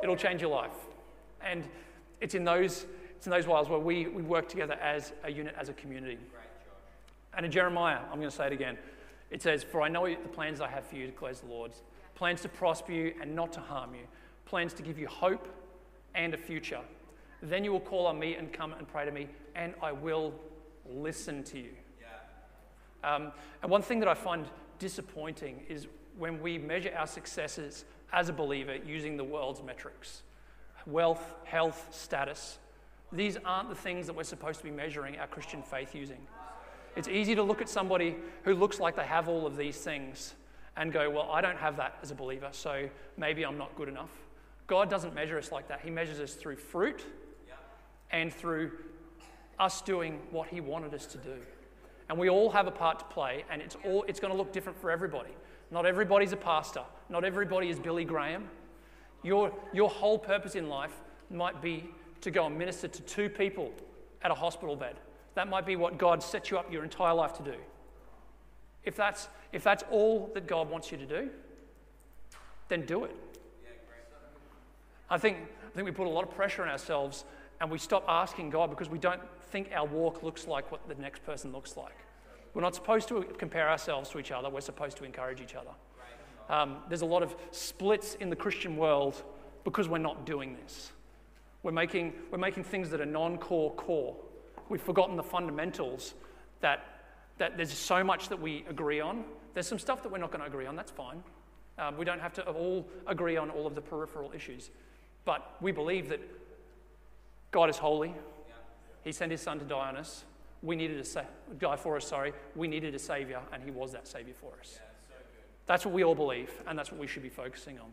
It'll 0.02 0.16
change 0.16 0.40
your 0.40 0.50
life. 0.50 0.70
And 1.44 1.64
it's 2.20 2.34
in 2.34 2.44
those, 2.44 2.86
it's 3.16 3.26
in 3.26 3.30
those 3.30 3.46
whiles 3.46 3.68
where 3.68 3.78
we, 3.78 4.06
we 4.06 4.22
work 4.22 4.48
together 4.48 4.74
as 4.74 5.12
a 5.24 5.30
unit, 5.30 5.54
as 5.58 5.68
a 5.68 5.72
community. 5.74 6.18
And 7.36 7.44
in 7.44 7.52
Jeremiah, 7.52 7.98
I'm 8.10 8.18
going 8.18 8.30
to 8.30 8.34
say 8.34 8.46
it 8.46 8.52
again. 8.52 8.78
It 9.30 9.42
says, 9.42 9.62
For 9.62 9.82
I 9.82 9.88
know 9.88 10.08
the 10.08 10.28
plans 10.28 10.60
I 10.60 10.68
have 10.68 10.86
for 10.86 10.96
you, 10.96 11.06
declares 11.06 11.40
the 11.40 11.48
Lord 11.48 11.72
plans 12.14 12.40
to 12.40 12.48
prosper 12.48 12.92
you 12.92 13.12
and 13.20 13.36
not 13.36 13.52
to 13.52 13.60
harm 13.60 13.94
you, 13.94 14.00
plans 14.46 14.72
to 14.72 14.82
give 14.82 14.98
you 14.98 15.06
hope 15.06 15.46
and 16.14 16.32
a 16.32 16.36
future. 16.36 16.80
Then 17.42 17.62
you 17.62 17.70
will 17.70 17.80
call 17.80 18.06
on 18.06 18.18
me 18.18 18.36
and 18.36 18.52
come 18.52 18.72
and 18.72 18.88
pray 18.88 19.04
to 19.04 19.12
me, 19.12 19.28
and 19.54 19.74
I 19.82 19.92
will 19.92 20.32
listen 20.88 21.44
to 21.44 21.58
you. 21.58 21.72
Um, 23.04 23.32
and 23.62 23.70
one 23.70 23.82
thing 23.82 24.00
that 24.00 24.08
I 24.08 24.14
find 24.14 24.46
disappointing 24.78 25.62
is 25.68 25.86
when 26.18 26.40
we 26.40 26.58
measure 26.58 26.92
our 26.96 27.06
successes 27.06 27.84
as 28.12 28.28
a 28.28 28.32
believer 28.32 28.76
using 28.76 29.16
the 29.16 29.24
world's 29.24 29.62
metrics 29.62 30.22
wealth, 30.86 31.34
health, 31.44 31.88
status. 31.90 32.58
These 33.10 33.38
aren't 33.44 33.68
the 33.68 33.74
things 33.74 34.06
that 34.06 34.14
we're 34.14 34.22
supposed 34.22 34.58
to 34.58 34.64
be 34.64 34.70
measuring 34.70 35.18
our 35.18 35.26
Christian 35.26 35.60
faith 35.62 35.96
using. 35.96 36.24
It's 36.94 37.08
easy 37.08 37.34
to 37.34 37.42
look 37.42 37.60
at 37.60 37.68
somebody 37.68 38.16
who 38.44 38.54
looks 38.54 38.78
like 38.78 38.94
they 38.94 39.04
have 39.04 39.28
all 39.28 39.46
of 39.46 39.56
these 39.56 39.76
things 39.76 40.34
and 40.76 40.92
go, 40.92 41.10
Well, 41.10 41.28
I 41.30 41.40
don't 41.40 41.56
have 41.58 41.76
that 41.76 41.98
as 42.02 42.10
a 42.10 42.14
believer, 42.14 42.48
so 42.52 42.88
maybe 43.16 43.44
I'm 43.44 43.58
not 43.58 43.74
good 43.76 43.88
enough. 43.88 44.10
God 44.66 44.88
doesn't 44.88 45.14
measure 45.14 45.38
us 45.38 45.52
like 45.52 45.68
that. 45.68 45.80
He 45.82 45.90
measures 45.90 46.20
us 46.20 46.34
through 46.34 46.56
fruit 46.56 47.04
and 48.10 48.32
through 48.32 48.72
us 49.58 49.82
doing 49.82 50.20
what 50.30 50.48
He 50.48 50.60
wanted 50.60 50.94
us 50.94 51.06
to 51.06 51.18
do. 51.18 51.36
And 52.08 52.18
we 52.18 52.28
all 52.30 52.50
have 52.50 52.66
a 52.66 52.70
part 52.70 53.00
to 53.00 53.04
play, 53.06 53.44
and 53.50 53.60
it's, 53.60 53.76
all, 53.84 54.04
it's 54.06 54.20
going 54.20 54.32
to 54.32 54.36
look 54.36 54.52
different 54.52 54.80
for 54.80 54.90
everybody. 54.90 55.30
Not 55.70 55.86
everybody's 55.86 56.32
a 56.32 56.36
pastor, 56.36 56.82
not 57.08 57.24
everybody 57.24 57.68
is 57.68 57.78
Billy 57.78 58.04
Graham. 58.04 58.48
Your, 59.22 59.52
your 59.72 59.90
whole 59.90 60.18
purpose 60.18 60.54
in 60.54 60.68
life 60.68 60.92
might 61.30 61.60
be 61.60 61.90
to 62.20 62.30
go 62.30 62.46
and 62.46 62.56
minister 62.56 62.86
to 62.86 63.02
two 63.02 63.28
people 63.28 63.72
at 64.22 64.30
a 64.30 64.34
hospital 64.34 64.76
bed. 64.76 64.96
That 65.34 65.48
might 65.48 65.66
be 65.66 65.76
what 65.76 65.98
God 65.98 66.22
set 66.22 66.50
you 66.50 66.58
up 66.58 66.72
your 66.72 66.84
entire 66.84 67.14
life 67.14 67.32
to 67.34 67.42
do. 67.42 67.54
If 68.84 68.94
that's, 68.94 69.28
if 69.52 69.64
that's 69.64 69.82
all 69.90 70.30
that 70.34 70.46
God 70.46 70.70
wants 70.70 70.92
you 70.92 70.98
to 70.98 71.06
do, 71.06 71.28
then 72.68 72.86
do 72.86 73.04
it. 73.04 73.14
I 75.10 75.18
think, 75.18 75.38
I 75.38 75.74
think 75.74 75.84
we 75.84 75.92
put 75.92 76.06
a 76.06 76.10
lot 76.10 76.24
of 76.24 76.30
pressure 76.30 76.62
on 76.62 76.68
ourselves 76.68 77.24
and 77.60 77.70
we 77.70 77.78
stop 77.78 78.04
asking 78.08 78.50
God 78.50 78.70
because 78.70 78.88
we 78.88 78.98
don't 78.98 79.20
think 79.56 79.70
our 79.74 79.86
walk 79.86 80.22
looks 80.22 80.46
like 80.46 80.70
what 80.70 80.86
the 80.86 80.94
next 80.96 81.24
person 81.24 81.50
looks 81.50 81.78
like. 81.78 81.96
We're 82.52 82.60
not 82.60 82.74
supposed 82.74 83.08
to 83.08 83.22
compare 83.38 83.70
ourselves 83.70 84.10
to 84.10 84.18
each 84.18 84.30
other, 84.30 84.50
we're 84.50 84.60
supposed 84.60 84.98
to 84.98 85.04
encourage 85.04 85.40
each 85.40 85.54
other. 85.54 85.70
Um, 86.50 86.76
there's 86.90 87.00
a 87.00 87.06
lot 87.06 87.22
of 87.22 87.34
splits 87.52 88.16
in 88.16 88.28
the 88.28 88.36
Christian 88.36 88.76
world 88.76 89.22
because 89.64 89.88
we're 89.88 89.96
not 89.96 90.26
doing 90.26 90.54
this. 90.62 90.92
We're 91.62 91.72
making, 91.72 92.12
we're 92.30 92.36
making 92.36 92.64
things 92.64 92.90
that 92.90 93.00
are 93.00 93.06
non 93.06 93.38
core 93.38 93.72
core. 93.76 94.14
We've 94.68 94.82
forgotten 94.82 95.16
the 95.16 95.22
fundamentals 95.22 96.12
that 96.60 96.84
that 97.38 97.56
there's 97.56 97.72
so 97.72 98.04
much 98.04 98.28
that 98.28 98.40
we 98.40 98.64
agree 98.68 99.00
on. 99.00 99.24
There's 99.54 99.66
some 99.66 99.78
stuff 99.78 100.02
that 100.02 100.12
we're 100.12 100.18
not 100.18 100.32
going 100.32 100.40
to 100.40 100.46
agree 100.46 100.66
on, 100.66 100.76
that's 100.76 100.90
fine. 100.90 101.22
Um, 101.78 101.96
we 101.96 102.04
don't 102.04 102.20
have 102.20 102.34
to 102.34 102.42
all 102.42 102.86
agree 103.06 103.38
on 103.38 103.48
all 103.50 103.66
of 103.66 103.74
the 103.74 103.82
peripheral 103.82 104.32
issues. 104.34 104.70
But 105.24 105.56
we 105.60 105.72
believe 105.72 106.08
that 106.10 106.20
God 107.50 107.68
is 107.68 107.78
holy. 107.78 108.14
He 109.06 109.12
sent 109.12 109.30
his 109.30 109.40
son 109.40 109.60
to 109.60 109.64
die 109.64 109.88
on 109.88 109.96
us. 109.96 110.24
We 110.62 110.74
needed 110.74 110.98
a 110.98 111.04
sa- 111.04 111.22
die 111.60 111.76
for 111.76 111.96
us, 111.96 112.08
sorry. 112.08 112.32
We 112.56 112.66
needed 112.66 112.92
a 112.92 112.98
savior, 112.98 113.40
and 113.52 113.62
he 113.62 113.70
was 113.70 113.92
that 113.92 114.08
savior 114.08 114.34
for 114.34 114.50
us. 114.58 114.80
Yeah, 114.80 114.80
so 115.08 115.14
that's 115.66 115.86
what 115.86 115.94
we 115.94 116.02
all 116.02 116.16
believe, 116.16 116.50
and 116.66 116.76
that's 116.76 116.90
what 116.90 117.00
we 117.00 117.06
should 117.06 117.22
be 117.22 117.28
focusing 117.28 117.78
on. 117.78 117.86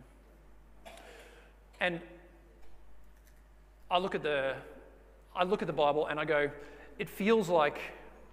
And 1.79 2.01
I 3.91 3.99
look 3.99 4.15
at 4.15 4.23
the 4.23 4.55
I 5.35 5.43
look 5.43 5.61
at 5.61 5.67
the 5.67 5.73
Bible 5.73 6.07
and 6.07 6.19
I 6.19 6.25
go, 6.25 6.49
it 6.97 7.09
feels 7.09 7.47
like 7.47 7.77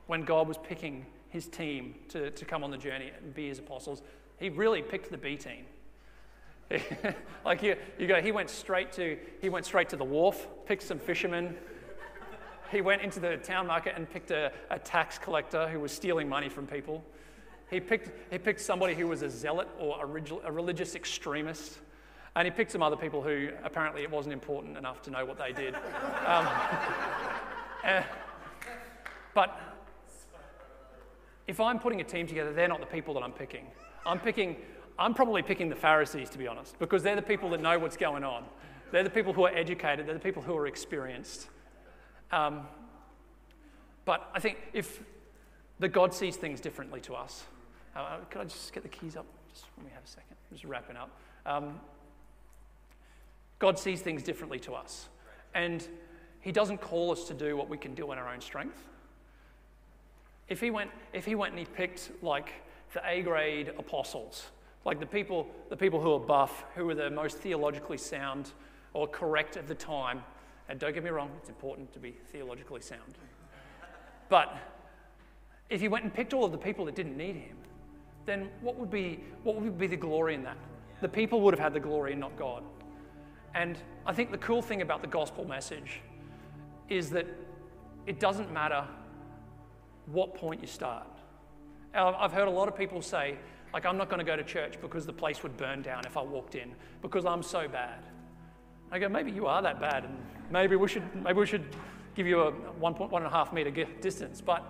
when 0.07 0.23
God 0.25 0.49
was 0.49 0.57
picking 0.57 1.05
his 1.29 1.47
team 1.49 1.95
to, 2.09 2.31
to 2.31 2.45
come 2.47 2.65
on 2.65 2.71
the 2.71 2.79
journey 2.79 3.11
and 3.15 3.35
be 3.35 3.49
his 3.49 3.59
apostles, 3.59 4.01
he 4.39 4.49
really 4.49 4.81
picked 4.81 5.11
the 5.11 5.19
B 5.19 5.37
team. 5.37 5.67
like 7.45 7.63
you, 7.63 7.77
you 7.99 8.07
go, 8.07 8.23
he 8.23 8.33
went 8.33 8.49
straight 8.49 8.91
to 8.93 9.19
he 9.43 9.51
went 9.51 9.67
straight 9.67 9.91
to 9.91 9.97
the 9.97 10.05
wharf, 10.05 10.47
picked 10.65 10.83
some 10.83 10.99
fishermen. 10.99 11.59
He 12.71 12.81
went 12.81 13.03
into 13.03 13.21
the 13.21 13.37
town 13.37 13.67
market 13.67 13.95
and 13.97 14.09
picked 14.09 14.31
a, 14.31 14.53
a 14.71 14.79
tax 14.79 15.19
collector 15.19 15.69
who 15.69 15.81
was 15.81 15.93
stealing 15.93 16.29
money 16.29 16.49
from 16.49 16.67
people. 16.67 17.05
He 17.71 17.81
picked, 17.81 18.11
he 18.31 18.39
picked 18.39 18.61
somebody 18.61 18.95
who 18.95 19.09
was 19.09 19.23
a 19.23 19.31
zealot 19.31 19.69
or 19.79 20.05
a, 20.05 20.49
a 20.49 20.53
religious 20.53 20.95
extremist. 20.95 21.79
And 22.37 22.47
he 22.47 22.51
picked 22.51 22.71
some 22.71 22.83
other 22.83 22.97
people 22.97 23.23
who 23.23 23.51
apparently 23.65 24.03
it 24.03 24.11
wasn't 24.11 24.33
important 24.33 24.77
enough 24.77 25.03
to 25.03 25.11
know 25.11 25.25
what 25.25 25.39
they 25.39 25.53
did. 25.53 25.75
Um, 26.27 26.47
uh, 27.83 28.03
but 29.35 29.59
if 31.47 31.61
I'm 31.61 31.79
putting 31.79 32.01
a 32.01 32.05
team 32.05 32.27
together, 32.27 32.53
they're 32.53 32.69
not 32.69 32.81
the 32.81 32.87
people 32.87 33.15
that 33.15 33.23
I'm 33.23 33.33
picking. 33.33 33.67
I'm 34.05 34.21
picking, 34.21 34.57
I'm 34.99 35.15
probably 35.15 35.43
picking 35.43 35.69
the 35.69 35.77
Pharisees, 35.77 36.29
to 36.31 36.39
be 36.39 36.47
honest, 36.47 36.79
because 36.79 37.03
they're 37.03 37.17
the 37.17 37.23
people 37.23 37.51
that 37.51 37.61
know 37.61 37.79
what's 37.79 37.97
going 37.97 38.23
on. 38.23 38.45
They're 38.93 39.03
the 39.03 39.11
people 39.11 39.33
who 39.33 39.45
are 39.45 39.55
educated, 39.55 40.07
they're 40.07 40.15
the 40.15 40.21
people 40.21 40.43
who 40.43 40.57
are 40.57 40.67
experienced. 40.67 41.49
Um, 42.33 42.67
but 44.05 44.31
I 44.35 44.41
think 44.41 44.59
if 44.73 45.03
the 45.79 45.89
God 45.89 46.15
sees 46.15 46.37
things 46.37 46.61
differently 46.61 47.01
to 47.03 47.15
us, 47.15 47.45
uh, 47.97 48.19
could 48.31 48.41
I 48.41 48.45
just 48.45 48.73
get 48.73 48.83
the 48.83 48.89
keys 48.89 49.17
up? 49.17 49.27
Just 49.53 49.67
when 49.77 49.87
we 49.87 49.93
have 49.93 50.05
a 50.05 50.09
second, 50.09 50.37
just 50.53 50.65
wrapping 50.65 50.97
up. 50.97 51.11
Um, 51.47 51.81
God 53.59 53.79
sees 53.79 54.01
things 54.01 54.23
differently 54.23 54.59
to 54.61 54.75
us. 54.75 55.09
And 55.55 55.87
He 56.41 56.53
doesn't 56.53 56.81
call 56.81 57.11
us 57.11 57.25
to 57.25 57.35
do 57.35 57.57
what 57.57 57.69
we 57.69 57.77
can 57.77 57.95
do 57.95 58.13
in 58.13 58.19
our 58.19 58.29
own 58.29 58.41
strength. 58.41 58.87
If 60.51 60.61
he 60.61 60.71
went, 60.71 60.91
if 61.13 61.25
he 61.25 61.37
went 61.37 61.53
and 61.53 61.61
he 61.61 61.65
picked 61.65 62.11
like 62.23 62.53
the 62.93 63.01
A 63.09 63.23
grade 63.23 63.73
apostles, 63.79 64.47
like 64.85 64.99
the 64.99 65.07
people, 65.07 65.47
the 65.69 65.77
people 65.77 66.01
who 66.01 66.13
are 66.13 66.21
buff, 66.21 66.65
who 66.75 66.87
were 66.87 66.95
the 66.95 67.09
most 67.09 67.39
theologically 67.39 67.97
sound 67.97 68.51
or 68.93 69.07
correct 69.07 69.57
at 69.57 69.69
the 69.69 69.75
time, 69.75 70.25
and 70.71 70.79
don't 70.79 70.95
get 70.95 71.03
me 71.03 71.11
wrong, 71.11 71.31
it's 71.37 71.49
important 71.49 71.93
to 71.93 71.99
be 71.99 72.13
theologically 72.33 72.81
sound. 72.81 73.19
But 74.29 74.57
if 75.69 75.81
he 75.81 75.89
went 75.89 76.05
and 76.05 76.15
picked 76.15 76.33
all 76.33 76.45
of 76.45 76.53
the 76.53 76.59
people 76.59 76.85
that 76.85 76.95
didn't 76.95 77.17
need 77.17 77.35
him, 77.35 77.57
then 78.25 78.49
what 78.61 78.77
would 78.77 78.91
be, 78.91 79.19
what 79.43 79.57
would 79.57 79.77
be 79.77 79.89
the 79.89 79.97
glory 79.97 80.37
in 80.37 80.45
that? 80.45 80.57
The 81.01 81.09
people 81.09 81.41
would 81.41 81.53
have 81.53 81.61
had 81.61 81.75
the 81.75 81.81
glory 81.81 82.13
and 82.13 82.21
not 82.21 82.37
God. 82.39 82.63
And 83.55 83.79
I 84.07 84.13
think 84.13 84.31
the 84.31 84.39
cool 84.39 84.63
thing 84.63 84.81
about 84.81 85.01
the 85.01 85.09
gospel 85.09 85.45
message 85.45 86.01
is 86.89 87.11
that 87.11 87.27
it 88.07 88.21
doesn't 88.21 88.53
matter 88.53 88.87
what 90.07 90.37
point 90.37 90.61
you 90.61 90.69
start. 90.69 91.09
I've 91.95 92.33
heard 92.33 92.47
a 92.47 92.51
lot 92.51 92.69
of 92.69 92.77
people 92.77 93.03
say, 93.03 93.37
like, 93.75 93.85
I'm 93.87 93.97
not 93.97 94.09
going 94.09 94.21
to 94.21 94.25
go 94.25 94.37
to 94.37 94.45
church 94.45 94.81
because 94.81 95.05
the 95.05 95.13
place 95.13 95.43
would 95.43 95.57
burn 95.57 95.83
down 95.83 96.07
if 96.07 96.17
I 96.17 96.23
walked 96.23 96.55
in 96.55 96.75
because 97.03 97.27
I'm 97.27 97.43
so 97.43 97.67
bad. 97.67 98.05
I 98.93 99.01
go, 99.01 99.09
maybe 99.09 99.33
you 99.33 99.47
are 99.47 99.63
that 99.63 99.81
bad, 99.81 100.05
and 100.05 100.17
maybe 100.51 100.77
we 100.77 100.89
should, 100.89 101.03
maybe 101.23 101.39
we 101.39 101.47
should 101.47 101.65
give 102.15 102.27
you 102.27 102.41
a 102.41 102.51
one, 102.51 102.95
point, 102.95 103.11
one 103.11 103.23
and 103.23 103.33
a 103.33 103.35
half 103.35 103.53
meter 103.53 103.71
distance. 104.01 104.41
But 104.41 104.65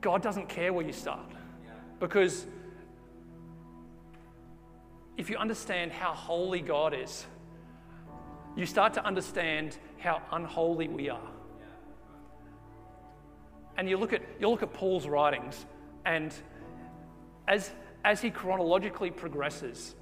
God 0.00 0.22
doesn't 0.22 0.48
care 0.48 0.72
where 0.72 0.84
you 0.84 0.92
start 0.92 1.30
because 1.98 2.46
if 5.16 5.30
you 5.30 5.36
understand 5.36 5.92
how 5.92 6.12
holy 6.12 6.60
God 6.60 6.94
is, 6.94 7.26
you 8.56 8.66
start 8.66 8.94
to 8.94 9.04
understand 9.04 9.78
how 9.98 10.22
unholy 10.32 10.88
we 10.88 11.08
are. 11.08 11.30
And 13.76 13.88
you 13.88 13.96
look 13.96 14.12
at, 14.12 14.22
you 14.38 14.48
look 14.48 14.62
at 14.62 14.72
Paul's 14.72 15.06
writings, 15.06 15.66
and 16.04 16.32
as, 17.48 17.70
as 18.04 18.20
he 18.20 18.30
chronologically 18.30 19.10
progresses, 19.10 19.94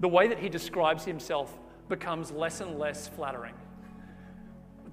the 0.00 0.08
way 0.08 0.28
that 0.28 0.38
he 0.38 0.48
describes 0.48 1.04
himself 1.04 1.58
becomes 1.90 2.30
less 2.30 2.62
and 2.62 2.78
less 2.78 3.06
flattering. 3.06 3.54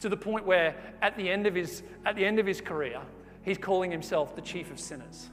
To 0.02 0.10
the 0.10 0.18
point 0.18 0.46
where 0.46 0.76
at 1.02 1.16
the 1.16 1.30
end 1.30 1.48
of 1.48 1.56
his, 1.56 1.82
at 2.06 2.18
the 2.18 2.26
end 2.26 2.40
of 2.40 2.46
his 2.46 2.60
career, 2.60 3.00
he's 3.44 3.58
calling 3.58 3.90
himself 3.90 4.36
the 4.36 4.42
chief 4.42 4.70
of 4.70 4.80
sinners. 4.80 5.30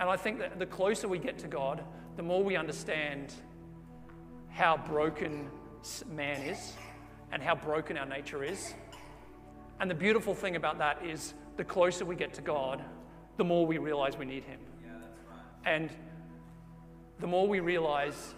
And 0.00 0.08
I 0.08 0.16
think 0.16 0.38
that 0.38 0.58
the 0.58 0.66
closer 0.66 1.06
we 1.06 1.18
get 1.18 1.38
to 1.40 1.48
God, 1.48 1.84
the 2.16 2.22
more 2.22 2.42
we 2.42 2.56
understand 2.56 3.34
how 4.48 4.78
broken 4.78 5.50
man 6.10 6.40
is 6.42 6.72
and 7.30 7.42
how 7.42 7.54
broken 7.54 7.96
our 7.96 8.06
nature 8.06 8.42
is. 8.42 8.74
And 9.80 9.90
the 9.90 9.94
beautiful 9.94 10.34
thing 10.34 10.56
about 10.56 10.78
that 10.78 11.04
is 11.04 11.34
the 11.56 11.64
closer 11.64 12.04
we 12.04 12.16
get 12.16 12.32
to 12.34 12.42
God, 12.42 12.82
the 13.36 13.44
more 13.44 13.66
we 13.66 13.78
realize 13.78 14.16
we 14.16 14.24
need 14.24 14.44
Him. 14.44 14.60
Yeah, 14.84 14.92
right. 15.30 15.74
And 15.74 15.90
the 17.20 17.26
more 17.26 17.46
we 17.46 17.60
realize 17.60 18.34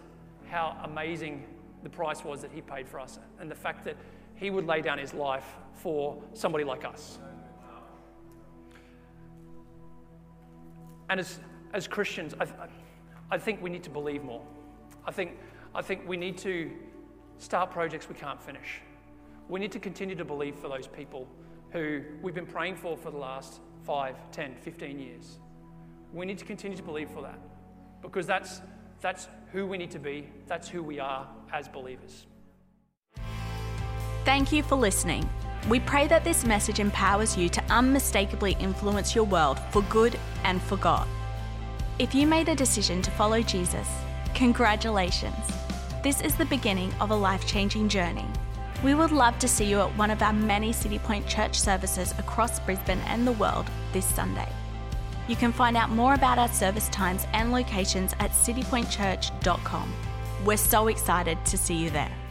how 0.51 0.77
amazing 0.85 1.45
the 1.85 1.91
price 1.91 2.25
was 2.25 2.43
that 2.43 2.51
He 2.51 2.61
paid 2.61 2.89
for 2.89 2.99
us 2.99 3.21
and 3.39 3.49
the 3.49 3.55
fact 3.55 3.85
that 3.85 3.97
He 4.35 4.51
would 4.51 4.67
lay 4.67 4.81
down 4.81 4.99
His 4.99 5.15
life 5.15 5.47
for 5.75 6.21
somebody 6.33 6.65
like 6.65 6.85
us. 6.85 7.19
And 11.09 11.21
as, 11.21 11.39
as 11.73 11.87
Christians, 11.87 12.35
I, 12.41 12.47
I 13.31 13.39
think 13.39 13.63
we 13.63 13.71
need 13.71 13.85
to 13.85 13.91
believe 13.91 14.25
more. 14.25 14.43
I 15.07 15.13
think, 15.13 15.33
I 15.75 15.83
think 15.83 16.09
we 16.09 16.17
need 16.17 16.39
to 16.39 16.73
start 17.39 17.71
projects 17.71 18.09
we 18.09 18.15
can't 18.15 18.43
finish. 18.43 18.81
We 19.49 19.61
need 19.61 19.73
to 19.73 19.79
continue 19.79 20.15
to 20.17 20.25
believe 20.25 20.57
for 20.57 20.69
those 20.69 20.87
people 20.87 21.29
who 21.71 22.03
we've 22.23 22.35
been 22.35 22.47
praying 22.47 22.77
for 22.77 22.97
for 22.97 23.11
the 23.11 23.19
last 23.19 23.61
5, 23.85 24.31
10, 24.31 24.57
15 24.57 24.99
years. 24.99 25.39
We 26.13 26.25
need 26.25 26.39
to 26.39 26.45
continue 26.45 26.77
to 26.77 26.83
believe 26.83 27.11
for 27.11 27.21
that 27.23 27.39
because 28.01 28.27
that's, 28.27 28.63
that's 29.01 29.29
who 29.53 29.67
we 29.67 29.77
need 29.77 29.91
to 29.91 29.99
be, 29.99 30.29
that's 30.47 30.69
who 30.69 30.83
we 30.83 31.01
are 31.01 31.29
as 31.55 31.69
believers. 31.69 32.27
Thank 34.25 34.53
you 34.53 34.63
for 34.63 34.75
listening. 34.75 35.29
We 35.69 35.81
pray 35.81 36.07
that 36.09 36.25
this 36.25 36.45
message 36.45 36.81
empowers 36.81 37.37
you 37.37 37.49
to 37.49 37.63
unmistakably 37.71 38.57
influence 38.59 39.15
your 39.15 39.25
world 39.25 39.59
for 39.71 39.83
good 39.83 40.19
and 40.43 40.61
for 40.61 40.77
God. 40.77 41.07
If 41.99 42.15
you 42.15 42.27
made 42.27 42.49
a 42.49 42.55
decision 42.55 43.01
to 43.03 43.11
follow 43.13 43.41
Jesus, 43.41 43.89
congratulations. 44.35 45.37
This 46.03 46.21
is 46.21 46.35
the 46.35 46.45
beginning 46.47 46.93
of 47.01 47.11
a 47.11 47.17
life 47.17 47.47
changing 47.47 47.89
journey. 47.89 48.27
We 48.83 48.95
would 48.95 49.13
love 49.13 49.39
to 49.39 49.49
see 49.49 49.65
you 49.65 49.81
at 49.81 49.97
one 49.97 50.11
of 50.11 50.21
our 50.21 50.33
many 50.33 50.73
City 50.73 50.99
Point 50.99 51.27
church 51.27 51.59
services 51.59 52.13
across 52.19 52.61
Brisbane 52.61 52.99
and 53.07 53.27
the 53.27 53.33
world 53.33 53.71
this 53.93 54.05
Sunday. 54.05 54.49
You 55.29 55.37
can 55.37 55.53
find 55.53 55.77
out 55.77 55.89
more 55.89 56.13
about 56.13 56.39
our 56.39 56.49
service 56.49 56.89
times 56.91 57.27
and 57.33 57.53
locations 57.53 58.13
at 58.21 58.33
citypointchurch.com. 58.33 59.93
We're 60.45 60.59
so 60.59 60.89
excited 60.89 61.43
to 61.47 61.57
see 61.57 61.75
you 61.75 61.89
there. 61.89 62.24